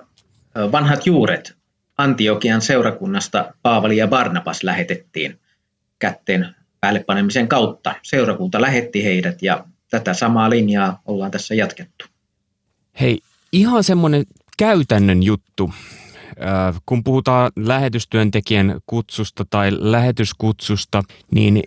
[0.73, 1.57] vanhat juuret.
[1.99, 5.41] Antiokian seurakunnasta Paavali ja Barnabas lähetettiin
[5.99, 7.95] kätteen päällepanemisen kautta.
[8.03, 12.05] Seurakunta lähetti heidät ja tätä samaa linjaa ollaan tässä jatkettu.
[13.01, 13.19] Hei,
[13.53, 14.25] ihan semmoinen
[14.59, 15.71] käytännön juttu.
[16.87, 21.63] Kun puhutaan lähetystyöntekijän kutsusta tai lähetyskutsusta, niin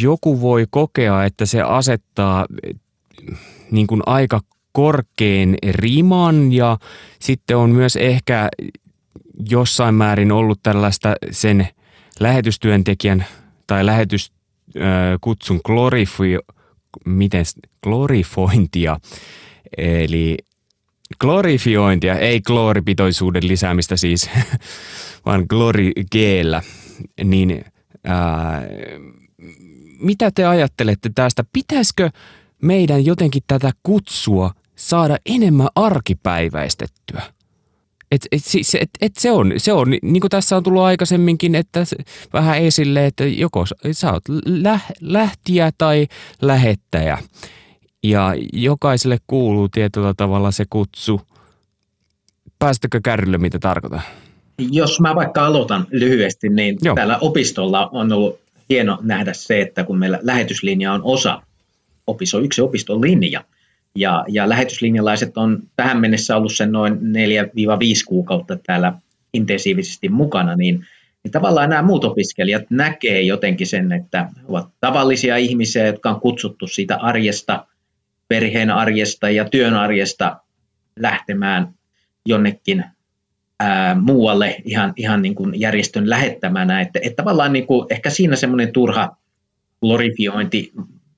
[0.00, 2.46] joku voi kokea, että se asettaa
[3.70, 4.40] niin kuin aika
[4.72, 6.78] korkean riman ja
[7.20, 8.48] sitten on myös ehkä
[9.50, 11.68] jossain määrin ollut tällaista sen
[12.20, 13.26] lähetystyöntekijän
[13.66, 16.40] tai lähetyskutsun glorifio,
[17.06, 17.44] miten
[17.82, 18.96] glorifointia,
[19.78, 20.38] eli
[21.20, 24.30] glorifiointia, ei klooripitoisuuden lisäämistä siis,
[25.26, 26.62] vaan glorigeellä,
[27.24, 27.64] niin
[28.04, 28.62] ää,
[30.00, 31.44] mitä te ajattelette tästä?
[31.52, 32.10] Pitäisikö
[32.62, 37.22] meidän jotenkin tätä kutsua saada enemmän arkipäiväistettyä?
[38.10, 41.54] Et, et, siis, et, et se on, se on, niin kuin tässä on tullut aikaisemminkin,
[41.54, 41.84] että
[42.32, 46.06] vähän esille, että joko sä oot läh, lähtiä tai
[46.42, 47.18] lähettäjä.
[48.02, 51.20] Ja jokaiselle kuuluu tietyllä tavalla se kutsu.
[52.58, 54.02] Päästäkö kärrylle, mitä tarkoitan?
[54.70, 56.94] Jos mä vaikka aloitan lyhyesti, niin Joo.
[56.94, 58.40] täällä opistolla on ollut
[58.70, 61.42] hieno nähdä se, että kun meillä lähetyslinja on osa,
[62.06, 63.44] opisto, yksi opiston linja,
[63.94, 66.96] ja, ja lähetyslinjalaiset on tähän mennessä ollut sen noin 4-5
[68.06, 68.92] kuukautta täällä
[69.34, 70.86] intensiivisesti mukana, niin,
[71.24, 76.66] niin tavallaan nämä muut opiskelijat näkee jotenkin sen, että ovat tavallisia ihmisiä, jotka on kutsuttu
[76.66, 77.66] siitä arjesta,
[78.28, 80.36] perheen arjesta ja työn arjesta
[80.96, 81.74] lähtemään
[82.26, 82.84] jonnekin
[83.60, 86.80] ää, muualle ihan, ihan niin kuin järjestön lähettämänä.
[86.80, 89.16] Että, että tavallaan niin kuin ehkä siinä semmoinen turha
[89.80, 90.72] glorifiointi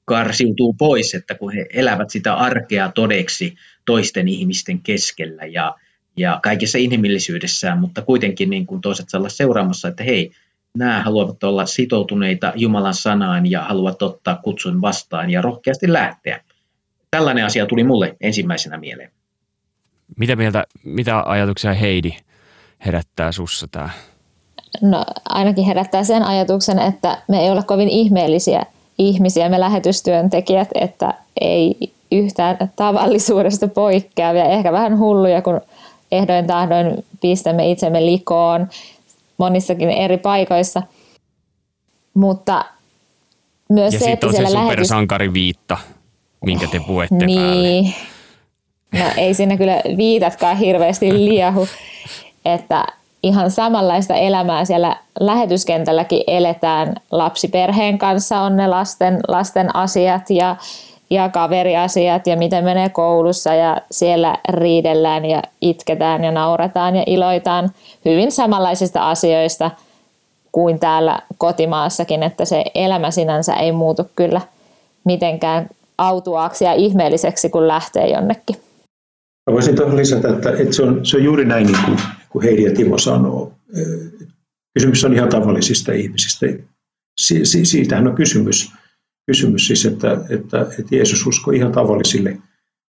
[0.04, 5.74] karsiutuu pois, että kun he elävät sitä arkea todeksi toisten ihmisten keskellä ja,
[6.16, 10.30] ja kaikessa inhimillisyydessään, mutta kuitenkin niin kuin toiset olla seuraamassa, että hei,
[10.78, 16.40] nämä haluavat olla sitoutuneita Jumalan sanaan ja haluavat ottaa kutsun vastaan ja rohkeasti lähteä.
[17.14, 19.10] Tällainen asia tuli mulle ensimmäisenä mieleen.
[20.18, 22.16] Mitä mieltä, mitä ajatuksia Heidi
[22.86, 23.90] herättää sussa tämä?
[24.82, 28.62] No ainakin herättää sen ajatuksen, että me ei ole kovin ihmeellisiä
[28.98, 31.76] ihmisiä me lähetystyöntekijät, että ei
[32.12, 35.60] yhtään tavallisuudesta poikkeavia, ehkä vähän hulluja, kun
[36.12, 38.68] ehdoin tahdoin pistämme itsemme likoon
[39.38, 40.82] monissakin eri paikoissa.
[42.14, 42.64] Mutta
[43.68, 44.72] myös ja se, että on siellä se lähetys...
[44.72, 45.78] supersankariviitta,
[46.44, 47.40] minkä te puette niin.
[47.40, 47.94] päälle.
[49.04, 51.68] No ei siinä kyllä viitatkaan hirveästi liehu,
[52.44, 52.84] että
[53.22, 56.94] ihan samanlaista elämää siellä lähetyskentälläkin eletään.
[57.10, 60.56] Lapsiperheen kanssa on ne lasten, lasten asiat ja,
[61.10, 67.70] ja kaveriasiat ja miten menee koulussa ja siellä riidellään ja itketään ja nauretaan ja iloitaan
[68.04, 69.70] hyvin samanlaisista asioista
[70.52, 74.40] kuin täällä kotimaassakin, että se elämä sinänsä ei muutu kyllä
[75.04, 75.68] mitenkään
[75.98, 78.56] autuaaksi ja ihmeelliseksi, kun lähtee jonnekin.
[79.50, 82.42] Mä voisin tuohon lisätä, että, että se, on, se on juuri näin, niin kuin, kuin
[82.42, 83.52] Heidi ja Timo sanoo.
[84.74, 86.46] Kysymys on ihan tavallisista ihmisistä.
[87.20, 88.72] Si, si, siitähän on kysymys,
[89.26, 92.38] kysymys siis, että, että, että Jeesus uskoi ihan tavallisille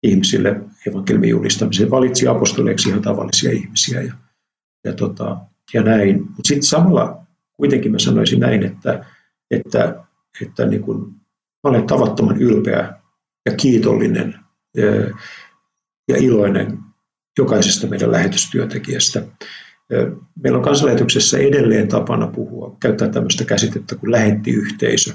[0.03, 4.13] ihmisille evankeliumin julistamiseen, valitsi apostoleiksi ihan tavallisia ihmisiä ja,
[4.85, 5.37] ja, tota,
[5.73, 6.21] ja näin.
[6.21, 7.17] Mutta sitten samalla
[7.57, 9.05] kuitenkin mä sanoisin näin, että,
[9.51, 10.03] että,
[10.41, 11.22] että niin mä
[11.63, 12.93] olen tavattoman ylpeä
[13.45, 14.35] ja kiitollinen
[16.07, 16.77] ja iloinen
[17.37, 19.21] jokaisesta meidän lähetystyöntekijästä.
[20.43, 25.13] Meillä on kansanlähetyksessä edelleen tapana puhua, käyttää tämmöistä käsitettä kuin lähettiyhteisö.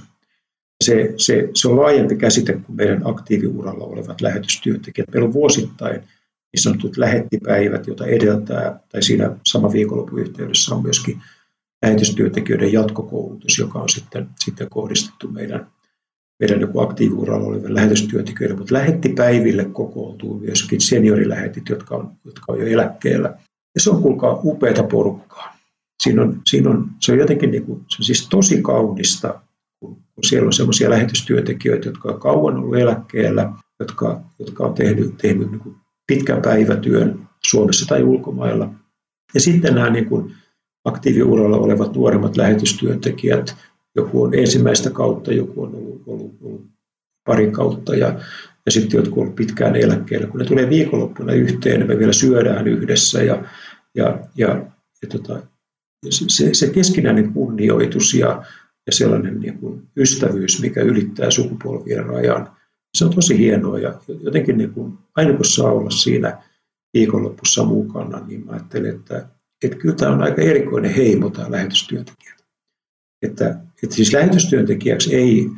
[0.85, 5.09] Se, se, se on laajempi käsite kuin meidän aktiiviuralla olevat lähetystyöntekijät.
[5.13, 6.01] Meillä on vuosittain
[6.53, 11.23] niin sanotut lähettipäivät, joita edeltää, tai siinä sama viikonlopun yhteydessä on myöskin
[11.83, 15.67] lähetystyöntekijöiden jatkokoulutus, joka on sitten, sitten kohdistettu meidän
[16.41, 22.67] meidän joku aktiiviuralla oleville lähetystyöntekijöille, mutta lähettipäiville kokoontuu myöskin seniorilähetit, jotka on, jotka on jo
[22.67, 23.35] eläkkeellä.
[23.75, 25.57] Ja se on kuulkaa upeata porukkaa.
[26.03, 29.41] Siinä on, siinä on, se on jotenkin niin kuin, se on siis tosi kaunista,
[29.81, 35.17] kun, kun siellä on sellaisia lähetystyöntekijöitä, jotka on kauan ollut eläkkeellä, jotka, jotka on tehnyt,
[35.17, 35.77] tehnyt niin kuin
[36.07, 38.75] pitkän päivätyön Suomessa tai ulkomailla.
[39.35, 40.35] Ja sitten nämä niin kuin
[40.85, 43.57] aktiiviuralla olevat nuoremmat lähetystyöntekijät,
[43.99, 46.67] joku on ensimmäistä kautta, joku on ollut, ollut, ollut
[47.27, 48.21] pari kautta ja,
[48.67, 50.27] ja sitten jotkut on pitkään eläkkeellä.
[50.27, 53.45] Kun ne tulee viikonloppuna yhteen, me vielä syödään yhdessä ja,
[53.95, 54.67] ja, ja,
[55.03, 55.43] ja tota,
[56.11, 58.43] se, se keskinäinen kunnioitus ja,
[58.87, 62.51] ja sellainen niin kuin ystävyys, mikä ylittää sukupolvien rajan,
[62.95, 66.43] se on tosi hienoa ja jotenkin niin kuin, aina kun saa olla siinä
[66.95, 69.29] viikonlopussa mukana, niin mä ajattelen, että,
[69.65, 72.38] että kyllä tämä on aika erikoinen heimo tämä lähetystyöntekijä.
[73.23, 75.49] Että, että siis lähetystyöntekijäksi ei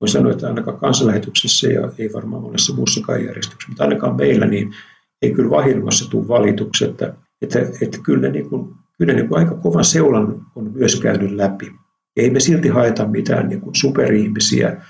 [0.00, 4.74] voi sanoa, että ainakaan kansanlähetyksessä ja ei varmaan monessa muussakaan järjestyksessä, mutta ainakaan meillä niin
[5.22, 9.54] ei kyllä vahingossa tule valitukset, että, että, että kyllä niin kuin, kyllä niin kuin aika
[9.54, 11.72] kovan seulan on myös käynyt läpi.
[12.16, 14.82] Ei me silti haeta mitään niin kuin superihmisiä,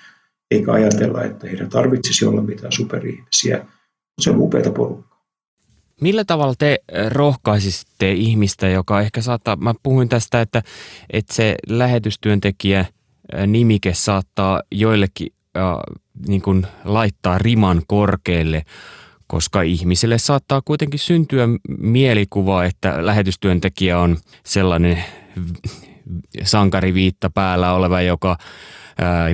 [0.50, 5.15] eikä ajatella, että heidän tarvitsisi olla mitään superihmisiä, mutta se on upeata porukkaa.
[6.00, 10.62] Millä tavalla te äh, rohkaisitte ihmistä, joka ehkä saattaa, mä puhuin tästä, että,
[11.10, 15.62] että se lähetystyöntekijä äh, nimike saattaa joillekin äh,
[16.28, 18.62] niin kuin laittaa riman korkealle,
[19.26, 25.04] koska ihmisille saattaa kuitenkin syntyä mielikuva, että lähetystyöntekijä on sellainen
[26.42, 28.36] sankariviitta päällä oleva, joka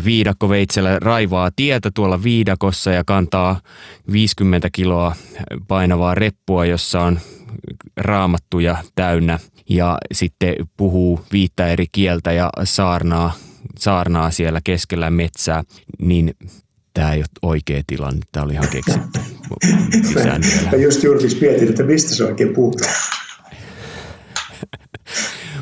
[0.04, 3.60] viidakkoveitsellä raivaa tietä tuolla viidakossa ja kantaa
[4.12, 5.16] 50 kiloa
[5.68, 7.20] painavaa reppua, jossa on
[7.96, 9.38] raamattuja täynnä
[9.68, 13.32] ja sitten puhuu viittä eri kieltä ja saarnaa,
[13.78, 15.62] saarnaa siellä keskellä metsää,
[15.98, 16.34] niin
[16.94, 19.20] tämä ei ole oikea tilanne, tämä oli ihan keksitty.
[20.72, 22.94] Mä just juuri mietin, että mistä se oikein puhutaan.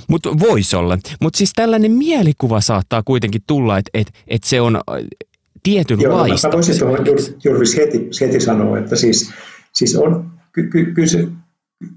[0.09, 0.99] Mutta voisi olla.
[1.21, 4.83] Mutta siis tällainen mielikuva saattaa kuitenkin tulla, että et, et se on äh,
[5.63, 6.49] tietynlaista.
[6.49, 7.07] Joo, mä voisin tuohon
[7.45, 9.31] Jurvis heti, heti sanoa, että siis,
[9.73, 11.29] siis on, ky, ky, ky se,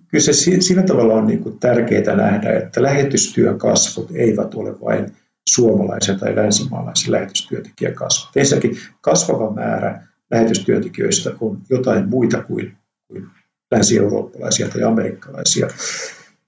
[0.07, 5.11] kyllä se sillä tavalla on niin kuin tärkeää nähdä, että lähetystyön kasvot eivät ole vain
[5.49, 8.37] suomalaisen tai länsimaalaisen lähetystyöntekijän kasvot.
[8.37, 12.77] Ensinnäkin kasvava määrä lähetystyöntekijöistä on jotain muita kuin,
[13.07, 13.27] kuin
[13.71, 15.67] länsi-eurooppalaisia tai amerikkalaisia.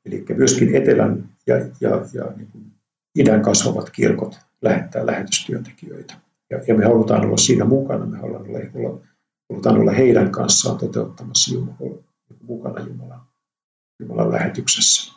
[0.06, 2.66] Eli myöskin etelän ja, ja, ja niin kuin
[3.16, 6.14] idän kasvavat kirkot lähettää lähetystyöntekijöitä.
[6.50, 9.02] Ja, ja me halutaan olla siinä mukana, me halutaan olla, olla,
[9.50, 12.04] halutaan olla heidän kanssaan toteuttamassa Jumala,
[12.42, 13.22] mukana Jumalan,
[14.00, 15.14] Jumalan lähetyksessä.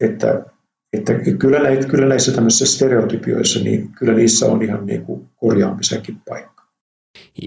[0.00, 0.44] Että,
[0.92, 6.16] että kyllä, näitä, kyllä näissä tämmöisissä stereotypioissa, niin kyllä niissä on ihan niin kuin korjaamisenkin
[6.28, 6.64] paikka.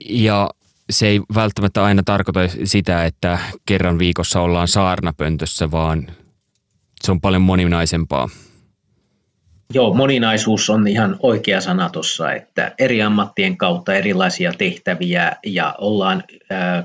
[0.09, 0.49] Ja
[0.91, 6.07] se ei välttämättä aina tarkoita sitä, että kerran viikossa ollaan saarnapöntössä, vaan
[7.03, 8.29] se on paljon moninaisempaa.
[9.73, 16.23] Joo, moninaisuus on ihan oikea sana tuossa, että eri ammattien kautta erilaisia tehtäviä ja ollaan
[16.49, 16.83] ää,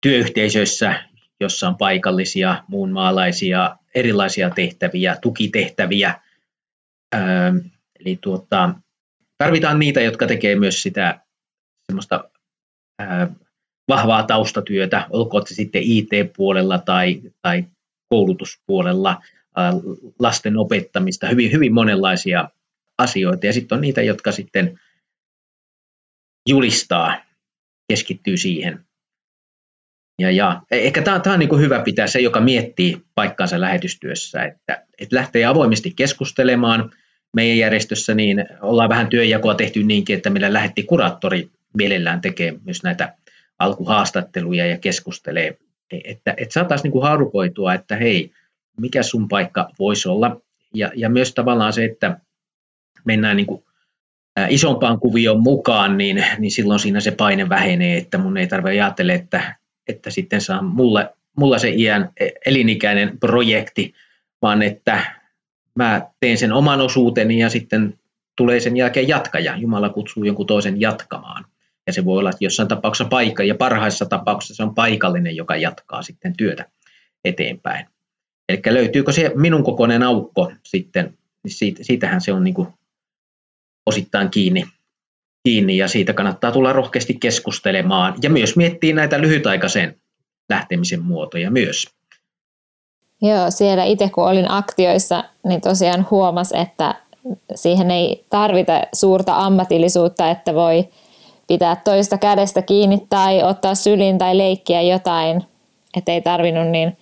[0.00, 1.02] työyhteisöissä,
[1.40, 6.20] jossa on paikallisia, muunmaalaisia, erilaisia tehtäviä, tukitehtäviä.
[7.12, 7.52] Ää,
[8.00, 8.74] eli tuota,
[9.38, 11.20] tarvitaan niitä, jotka tekee myös sitä
[11.92, 12.30] semmoista
[13.88, 17.64] vahvaa taustatyötä, olkoon se sitten IT-puolella tai, tai
[18.08, 19.22] koulutuspuolella,
[20.18, 22.48] lasten opettamista, hyvin, hyvin monenlaisia
[22.98, 23.46] asioita.
[23.46, 24.80] Ja sitten on niitä, jotka sitten
[26.48, 27.22] julistaa,
[27.88, 28.84] keskittyy siihen.
[30.18, 35.16] Ja, ja ehkä tämä, on niin hyvä pitää se, joka miettii paikkaansa lähetystyössä, että, että
[35.16, 36.90] lähtee avoimesti keskustelemaan.
[37.36, 42.82] Meidän järjestössä niin ollaan vähän työnjakoa tehty niinkin, että meillä lähetti kuraattori mielellään tekee myös
[42.82, 43.14] näitä
[43.58, 45.58] alkuhaastatteluja ja keskustelee,
[46.04, 48.32] että, että saataisiin niin kuin haarukoitua, että hei,
[48.80, 50.40] mikä sun paikka voisi olla.
[50.74, 52.20] Ja, ja myös tavallaan se, että
[53.04, 53.64] mennään niin kuin
[54.48, 59.12] isompaan kuvioon mukaan, niin, niin silloin siinä se paine vähenee, että mun ei tarvitse ajatella,
[59.12, 59.56] että,
[59.88, 63.94] että sitten saa mulle, mulla se iän e, elinikäinen projekti,
[64.42, 65.00] vaan että
[65.74, 67.98] mä teen sen oman osuuteni ja sitten
[68.36, 69.56] tulee sen jälkeen jatkaja.
[69.56, 71.44] Jumala kutsuu jonkun toisen jatkamaan.
[71.88, 75.56] Ja se voi olla että jossain tapauksessa paikka, ja parhaissa tapauksissa se on paikallinen, joka
[75.56, 76.64] jatkaa sitten työtä
[77.24, 77.86] eteenpäin.
[78.48, 82.68] Eli löytyykö se minun kokoinen aukko sitten, niin siitä, siitähän se on niin kuin
[83.86, 84.64] osittain kiinni,
[85.44, 90.00] kiinni, ja siitä kannattaa tulla rohkeasti keskustelemaan, ja myös miettiä näitä lyhytaikaisen
[90.48, 91.84] lähtemisen muotoja myös.
[93.22, 96.94] Joo, siellä itse kun olin aktioissa, niin tosiaan huomas, että
[97.54, 100.88] siihen ei tarvita suurta ammatillisuutta, että voi
[101.48, 105.44] pitää toista kädestä kiinni tai ottaa syliin tai leikkiä jotain.
[105.96, 106.96] Että ei tarvinnut niin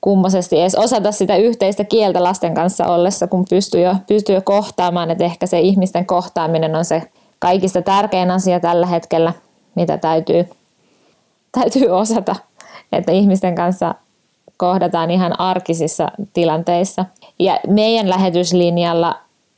[0.00, 5.10] kummoisesti edes osata sitä yhteistä kieltä lasten kanssa ollessa, kun pystyy jo, pystyy jo kohtaamaan.
[5.10, 7.02] Että ehkä se ihmisten kohtaaminen on se
[7.38, 9.32] kaikista tärkein asia tällä hetkellä,
[9.74, 10.48] mitä täytyy,
[11.52, 12.36] täytyy osata.
[12.92, 13.94] Että ihmisten kanssa
[14.56, 17.04] kohdataan ihan arkisissa tilanteissa.
[17.38, 19.16] Ja meidän lähetyslinjalla,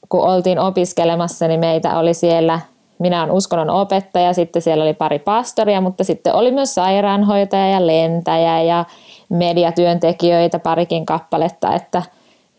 [0.09, 2.61] kun oltiin opiskelemassa, niin meitä oli siellä,
[2.99, 7.87] minä olen uskonnon opettaja, sitten siellä oli pari pastoria, mutta sitten oli myös sairaanhoitaja ja
[7.87, 8.85] lentäjä ja
[9.29, 12.03] mediatyöntekijöitä parikin kappaletta, että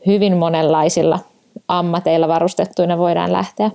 [0.05, 1.19] hyvin monenlaisilla
[1.67, 3.71] ammateilla varustettuina voidaan lähteä.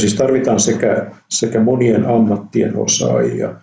[0.00, 3.54] Siis tarvitaan sekä, sekä monien ammattien osaajia,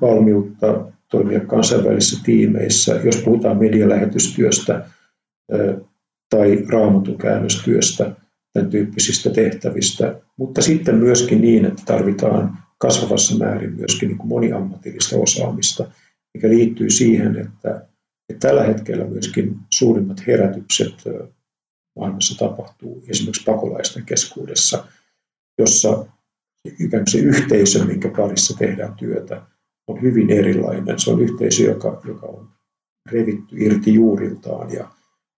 [0.00, 0.66] valmiutta
[1.08, 4.84] toimia kansainvälisissä tiimeissä, jos puhutaan medialähetystyöstä
[6.30, 8.10] tai raamatukäännöstyöstä,
[8.52, 15.16] tämän tyyppisistä tehtävistä, mutta sitten myöskin niin, että tarvitaan kasvavassa määrin myöskin niin kuin moniammatillista
[15.16, 15.90] osaamista,
[16.34, 17.86] mikä liittyy siihen, että,
[18.28, 20.94] että tällä hetkellä myöskin suurimmat herätykset
[21.96, 24.84] maailmassa tapahtuu esimerkiksi pakolaisten keskuudessa,
[25.58, 26.06] jossa
[26.64, 29.42] ikään kuin se yhteisö, minkä parissa tehdään työtä,
[29.86, 31.00] on hyvin erilainen.
[31.00, 32.48] Se on yhteisö, joka, joka on
[33.10, 34.90] revitty irti juuriltaan ja,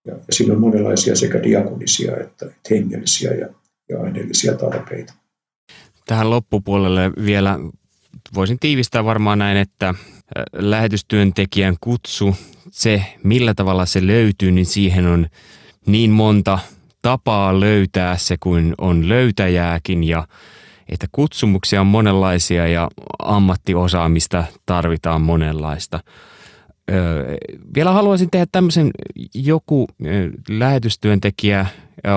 [0.05, 3.47] ja, ja siinä on monenlaisia sekä diakonisia että hengellisiä ja,
[3.89, 5.13] ja aineellisia tarpeita.
[6.05, 7.59] Tähän loppupuolelle vielä
[8.35, 9.93] voisin tiivistää varmaan näin, että
[10.53, 12.35] lähetystyöntekijän kutsu,
[12.71, 15.27] se millä tavalla se löytyy, niin siihen on
[15.85, 16.59] niin monta
[17.01, 20.27] tapaa löytää se kuin on löytäjääkin ja
[20.89, 22.89] että kutsumuksia on monenlaisia ja
[23.19, 25.99] ammattiosaamista tarvitaan monenlaista.
[26.91, 27.35] Öö,
[27.75, 28.91] vielä haluaisin tehdä tämmöisen,
[29.33, 29.87] joku
[30.49, 31.65] lähetystyöntekijä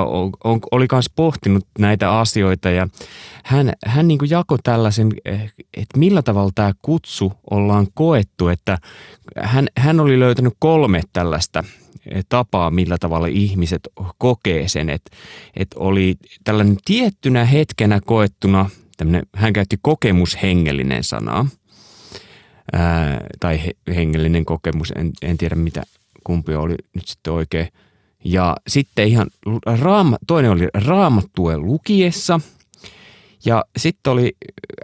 [0.07, 2.89] on, on, oli myös pohtinut näitä asioita ja
[3.45, 5.13] hän, hän niin jakoi tällaisen,
[5.75, 8.79] että millä tavalla tämä kutsu ollaan koettu, että
[9.43, 11.65] hän, hän oli löytänyt kolme tällaista
[12.29, 13.89] tapaa, millä tavalla ihmiset
[14.19, 14.91] kokee sen.
[14.91, 15.11] Että,
[15.57, 18.71] että oli tällainen tiettynä hetkenä koettuna,
[19.37, 21.47] hän käytti kokemushengellinen sanaa,
[22.73, 25.83] ää, tai he, hengellinen kokemus, en, en tiedä mitä
[26.25, 27.69] kumpi oli nyt sitten oikein.
[28.25, 29.27] Ja sitten ihan,
[29.81, 32.41] raama, toinen oli raamattua lukiessa,
[33.45, 34.33] ja sitten oli,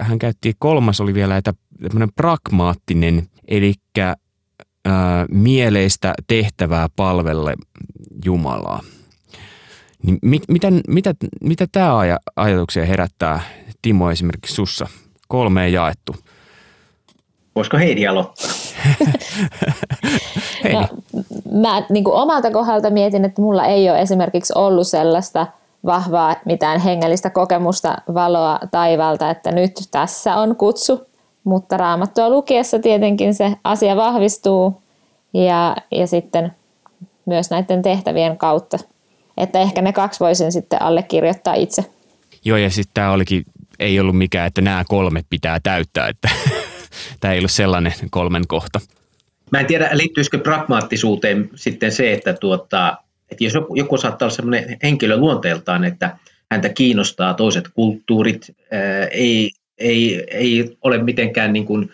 [0.00, 3.74] hän käytti, kolmas oli vielä että tämmöinen pragmaattinen, eli
[5.30, 7.54] mieleistä tehtävää palvelle
[8.24, 8.80] Jumalaa.
[10.02, 13.40] Niin mit, mitä, mitä, mitä tämä aj- ajatuksia herättää,
[13.82, 14.86] Timo, esimerkiksi sussa?
[15.28, 16.16] Kolmeen jaettu.
[17.56, 18.50] Voisiko Heidi aloittaa?
[20.64, 20.76] Heidi.
[20.76, 20.88] No,
[21.52, 25.46] mä niin kuin omalta kohdalta mietin, että mulla ei ole esimerkiksi ollut sellaista
[25.86, 31.06] vahvaa mitään hengellistä kokemusta valoa taivalta, että nyt tässä on kutsu
[31.44, 34.82] mutta raamattua lukiessa tietenkin se asia vahvistuu
[35.34, 36.52] ja, ja sitten
[37.26, 38.78] myös näiden tehtävien kautta.
[39.36, 41.84] Että ehkä ne kaksi voisin sitten allekirjoittaa itse.
[42.44, 43.44] Joo, ja sitten tämä olikin,
[43.78, 46.28] ei ollut mikään, että nämä kolme pitää täyttää, että
[47.20, 48.80] tämä ei ollut sellainen kolmen kohta.
[49.50, 52.96] Mä en tiedä, liittyisikö pragmaattisuuteen sitten se, että, tuota,
[53.30, 56.16] että jos joku, joku saattaa olla sellainen henkilö luonteeltaan, että
[56.50, 61.90] häntä kiinnostaa toiset kulttuurit, ää, ei, ei, ei ole mitenkään niin kuin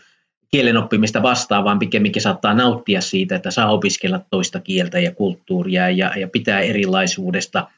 [0.50, 5.90] kielen oppimista vastaan, vaan pikemminkin saattaa nauttia siitä, että saa opiskella toista kieltä ja kulttuuria
[5.90, 7.68] ja, ja pitää erilaisuudesta,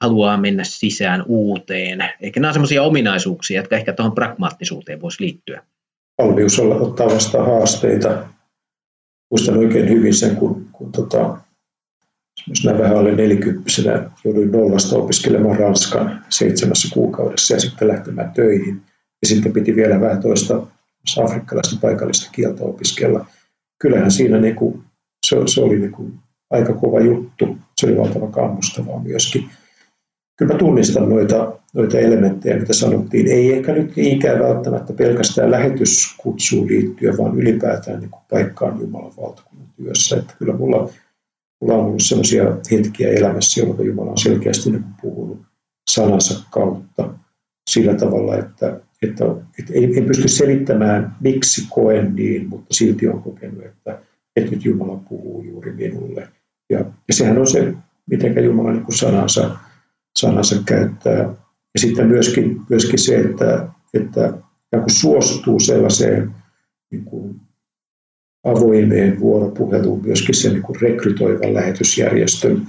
[0.00, 2.04] haluaa mennä sisään uuteen.
[2.20, 5.62] Eikä nämä on sellaisia ominaisuuksia, jotka ehkä tuohon pragmaattisuuteen voisi liittyä.
[6.22, 8.26] Valmius olla, ottaa vastaan haasteita.
[9.30, 11.38] Muistan oikein hyvin sen, kun, kun tota,
[12.48, 18.82] jos mä vähän olin nelikymppisenä, jouduin nollasta opiskelemaan Ranskan seitsemässä kuukaudessa ja sitten lähtemään töihin.
[19.22, 20.66] Ja sitten piti vielä vähän toista
[21.24, 23.26] afrikkalaista paikallista kieltä opiskella.
[23.78, 24.82] Kyllähän siinä niin kuin,
[25.26, 26.14] se, se oli niin kuin
[26.50, 27.58] aika kova juttu.
[27.80, 29.50] Se oli valtavan kammustavaa myöskin.
[30.36, 33.26] Kyllä mä tunnistan noita, noita elementtejä, mitä sanottiin.
[33.26, 39.68] Ei ehkä nyt niinkään välttämättä pelkästään lähetyskutsuun liittyen, vaan ylipäätään niin kuin paikkaan Jumalan valtakunnan
[39.76, 40.16] työssä.
[40.16, 40.90] Että kyllä mulla,
[41.60, 45.38] mulla on ollut sellaisia hetkiä elämässä, jolloin Jumala on selkeästi niin puhunut
[45.90, 47.14] sanansa kautta
[47.70, 49.24] sillä tavalla, että että,
[49.58, 53.98] että ei, ei pysty selittämään, miksi koen niin, mutta silti on kokenut, että,
[54.36, 56.28] että nyt Jumala puhuu juuri minulle.
[56.70, 57.74] Ja, ja sehän on se,
[58.06, 59.56] miten Jumala niin sanansa,
[60.18, 61.18] sanansa käyttää.
[61.74, 64.32] Ja sitten myöskin, myöskin se, että, että
[64.86, 66.34] suostuu sellaiseen
[66.90, 67.40] niin kuin
[68.44, 72.66] avoimeen vuoropuheluun myöskin sen niin kuin rekrytoivan lähetysjärjestön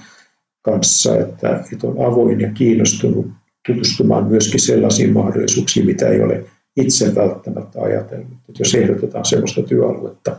[0.62, 3.28] kanssa, että, että on avoin ja kiinnostunut
[3.68, 6.46] tutustumaan myöskin sellaisiin mahdollisuuksiin, mitä ei ole
[6.78, 8.32] itse välttämättä ajatellut.
[8.50, 10.38] Että jos ehdotetaan sellaista työaluetta,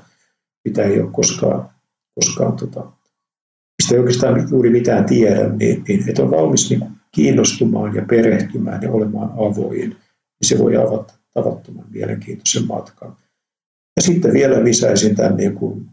[0.64, 1.70] mitä ei ole koskaan,
[2.14, 2.92] koskaan tota,
[3.82, 8.82] mistä ei oikeastaan juuri mitään tiedä, niin, niin että on valmis niin kiinnostumaan ja perehtymään
[8.82, 9.96] ja olemaan avoin, niin
[10.44, 13.16] se voi avata tavattoman mielenkiintoisen matkan.
[13.96, 15.86] Ja sitten vielä lisäisin tämän, niin kuin,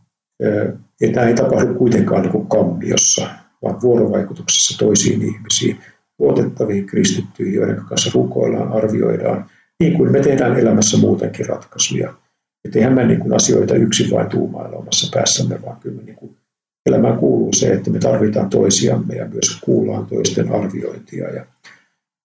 [1.01, 3.29] että tämä ei tapahdu kuitenkaan niin kuin kammiossa,
[3.63, 5.79] vaan vuorovaikutuksessa toisiin ihmisiin
[6.19, 12.13] luotettaviin kristittyihin, joiden kanssa rukoillaan, arvioidaan, niin kuin me tehdään elämässä muutenkin ratkaisuja.
[12.65, 16.37] Että eihän me niin kuin asioita yksin vain tuumailla omassa päässämme, vaan kyllä niin kuin
[16.85, 21.45] elämään kuuluu se, että me tarvitaan toisiamme ja myös kuullaan toisten arviointia ja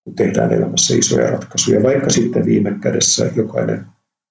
[0.04, 3.86] kun tehdään elämässä isoja ratkaisuja, vaikka sitten viime kädessä jokainen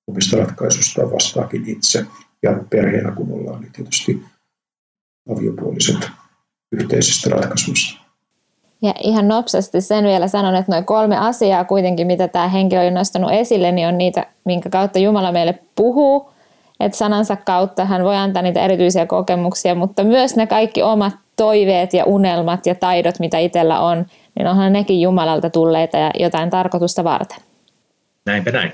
[0.08, 2.06] omista ratkaisusta vastaakin itse
[2.44, 4.24] ja perheenä kun ollaan, niin tietysti
[5.30, 6.10] aviopuoliset
[6.72, 8.08] yhteisistä ratkaisuista.
[8.82, 12.94] Ja ihan nopsasti sen vielä sanon, että noin kolme asiaa kuitenkin, mitä tämä henkilö on
[12.94, 16.30] nostanut esille, niin on niitä, minkä kautta Jumala meille puhuu.
[16.80, 21.94] Että sanansa kautta hän voi antaa niitä erityisiä kokemuksia, mutta myös ne kaikki omat toiveet
[21.94, 24.06] ja unelmat ja taidot, mitä itsellä on,
[24.36, 27.38] niin onhan nekin Jumalalta tulleita ja jotain tarkoitusta varten.
[28.26, 28.72] Näinpä näin.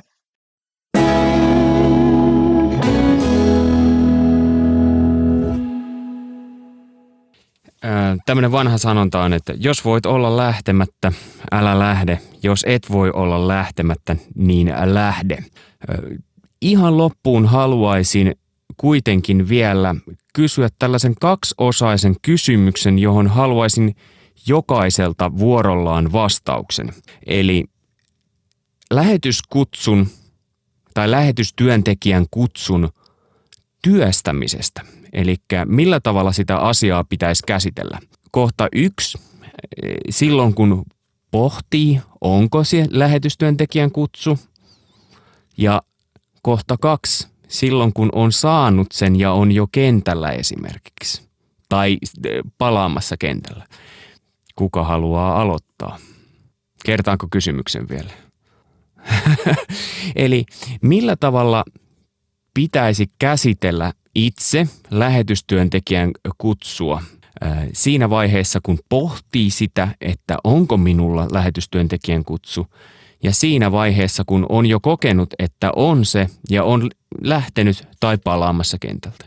[8.26, 11.12] tämmöinen vanha sanonta on, että jos voit olla lähtemättä,
[11.51, 12.20] älä lähde.
[12.43, 15.38] Jos et voi olla lähtemättä, niin lähde.
[16.64, 18.36] Ihan loppuun haluaisin
[18.78, 19.95] kuitenkin vielä
[20.34, 23.95] kysyä tällaisen kaksiosaisen kysymyksen, johon haluaisin
[24.47, 26.93] jokaiselta vuorollaan vastauksen.
[27.26, 27.66] Eli
[28.91, 30.07] lähetyskutsun
[30.93, 32.89] tai lähetystyöntekijän kutsun
[33.84, 34.82] työstämisestä.
[35.14, 35.36] Eli
[35.66, 37.99] millä tavalla sitä asiaa pitäisi käsitellä.
[38.32, 39.18] Kohta yksi,
[40.09, 40.86] silloin kun
[41.32, 44.39] pohtii, onko se lähetystyöntekijän kutsu.
[45.57, 45.82] Ja
[46.43, 51.29] kohta kaksi, silloin kun on saanut sen ja on jo kentällä esimerkiksi.
[51.69, 51.97] Tai
[52.57, 53.65] palaamassa kentällä.
[54.55, 55.97] Kuka haluaa aloittaa?
[56.85, 58.09] Kertaanko kysymyksen vielä?
[60.15, 60.45] Eli
[60.81, 61.65] millä tavalla
[62.53, 67.01] pitäisi käsitellä itse lähetystyöntekijän kutsua
[67.73, 72.67] siinä vaiheessa, kun pohtii sitä, että onko minulla lähetystyöntekijän kutsu,
[73.24, 76.89] ja siinä vaiheessa, kun on jo kokenut, että on se ja on
[77.21, 79.26] lähtenyt tai palaamassa kentältä?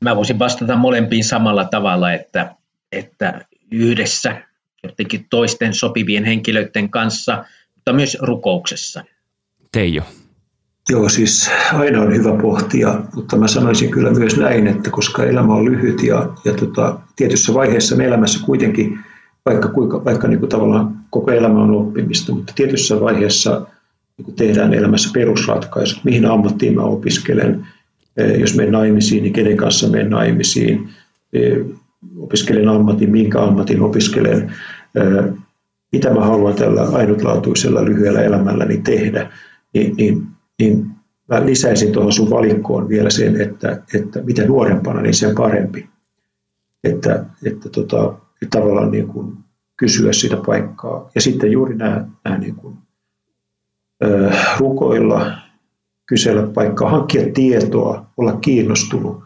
[0.00, 2.54] Mä voisin vastata molempiin samalla tavalla, että,
[2.92, 4.42] että yhdessä
[4.82, 7.44] jotenkin toisten sopivien henkilöiden kanssa,
[7.74, 9.04] mutta myös rukouksessa.
[9.72, 10.02] Teijo.
[10.90, 15.54] Joo, siis aina on hyvä pohtia, mutta mä sanoisin kyllä myös näin, että koska elämä
[15.54, 18.98] on lyhyt ja, ja tota, tietyssä vaiheessa me elämässä kuitenkin,
[19.46, 23.66] vaikka, kuinka, vaikka niin kuin tavallaan koko elämä on oppimista, mutta tietyssä vaiheessa
[24.16, 27.66] niin kuin tehdään elämässä perusratkaisut, mihin ammattiin mä opiskelen,
[28.16, 30.88] e, jos menen naimisiin, niin kenen kanssa menen naimisiin,
[31.32, 31.38] e,
[32.18, 34.52] opiskelen ammatin, minkä ammatin opiskelen,
[35.92, 39.30] mitä mä haluan tällä ainutlaatuisella lyhyellä elämälläni tehdä,
[39.74, 40.26] niin, niin,
[40.58, 40.86] niin
[41.28, 45.88] mä lisäisin tuohon sun valikkoon vielä sen, että, että mitä nuorempana, niin sen parempi.
[46.84, 49.36] Että, että, tota, että tavallaan niin kuin
[49.76, 51.10] kysyä sitä paikkaa.
[51.14, 52.78] Ja sitten juuri nämä, nämä niin kuin,
[54.04, 55.32] ö, rukoilla,
[56.06, 59.24] kysellä paikkaa, hankkia tietoa, olla kiinnostunut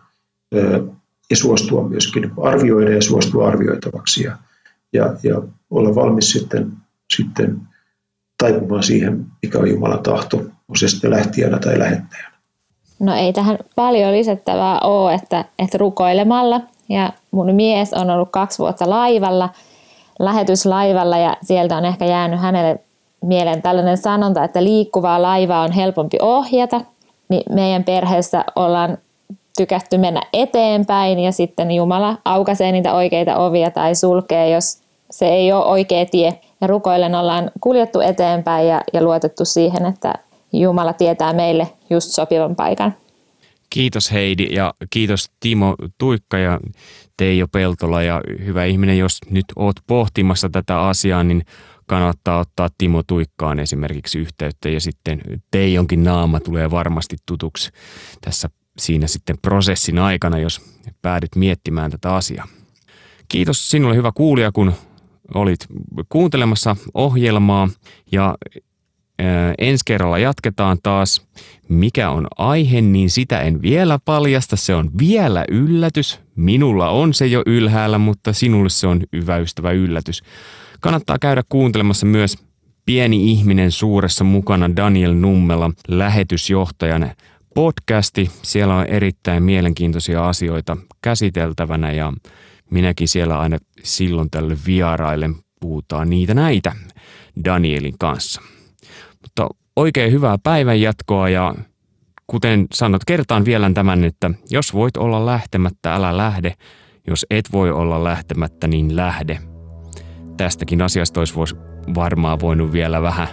[0.55, 0.87] ö,
[1.31, 4.37] ja suostua myöskin arvioida ja suostua arvioitavaksi ja,
[4.93, 6.73] ja, ja olla valmis sitten,
[7.17, 7.61] sitten
[8.39, 10.37] taipumaan siihen, mikä on Jumalan tahto,
[10.69, 12.33] on se sitten lähtijänä tai lähettäjänä.
[13.01, 18.59] No ei tähän paljon lisättävää ole, että, että rukoilemalla ja mun mies on ollut kaksi
[18.59, 19.49] vuotta laivalla,
[20.18, 22.78] lähetyslaivalla ja sieltä on ehkä jäänyt hänelle
[23.22, 26.80] mieleen tällainen sanonta, että liikkuvaa laivaa on helpompi ohjata.
[27.28, 28.99] Niin meidän perheessä ollaan
[29.57, 34.78] tykätty mennä eteenpäin ja sitten Jumala aukaisee niitä oikeita ovia tai sulkee, jos
[35.11, 36.41] se ei ole oikea tie.
[36.61, 40.14] Ja rukoillen ollaan kuljettu eteenpäin ja, ja luotettu siihen, että
[40.53, 42.95] Jumala tietää meille just sopivan paikan.
[43.71, 46.61] Kiitos Heidi ja kiitos Timo Tuikka ja
[47.17, 48.03] Teijo Peltola.
[48.03, 51.43] Ja hyvä ihminen, jos nyt oot pohtimassa tätä asiaa, niin
[51.87, 54.69] kannattaa ottaa Timo Tuikkaan esimerkiksi yhteyttä.
[54.69, 57.71] Ja sitten Teijonkin naama tulee varmasti tutuksi
[58.21, 58.49] tässä
[58.79, 60.61] siinä sitten prosessin aikana, jos
[61.03, 62.49] päädyt miettimään tätä asiaa.
[63.29, 64.73] Kiitos sinulle hyvä kuulija, kun
[65.35, 65.67] olit
[66.09, 67.69] kuuntelemassa ohjelmaa.
[68.12, 68.35] Ja
[69.59, 71.27] ensi kerralla jatketaan taas.
[71.69, 74.57] Mikä on aihe, niin sitä en vielä paljasta.
[74.57, 76.21] Se on vielä yllätys.
[76.37, 80.23] Minulla on se jo ylhäällä, mutta sinulle se on hyvä ystävä yllätys.
[80.81, 82.37] Kannattaa käydä kuuntelemassa myös
[82.87, 87.09] Pieni ihminen suuressa mukana Daniel Nummela lähetysjohtajana
[87.55, 88.31] podcasti.
[88.43, 92.12] Siellä on erittäin mielenkiintoisia asioita käsiteltävänä ja
[92.71, 96.73] minäkin siellä aina silloin tälle vierailen puhutaan niitä näitä
[97.45, 98.43] Danielin kanssa.
[99.27, 101.55] Mutta oikein hyvää päivän jatkoa ja
[102.27, 106.55] kuten sanot, kertaan vielä tämän, että jos voit olla lähtemättä, älä lähde.
[107.07, 109.39] Jos et voi olla lähtemättä, niin lähde.
[110.37, 111.35] Tästäkin asiasta olisi
[111.95, 113.29] varmaan voinut vielä vähän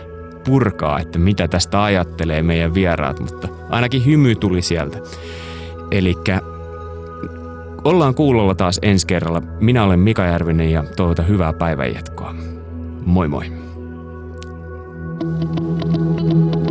[0.46, 4.98] purkaa, että mitä tästä ajattelee meidän vieraat, mutta ainakin hymy tuli sieltä.
[5.91, 6.14] Eli
[7.84, 9.41] ollaan kuulolla taas ensi kerralla.
[9.60, 12.36] Minä olen Mika Järvinen ja toivotan hyvää päivänjatkoa.
[13.06, 13.73] Moi moi.
[15.24, 16.62] thank you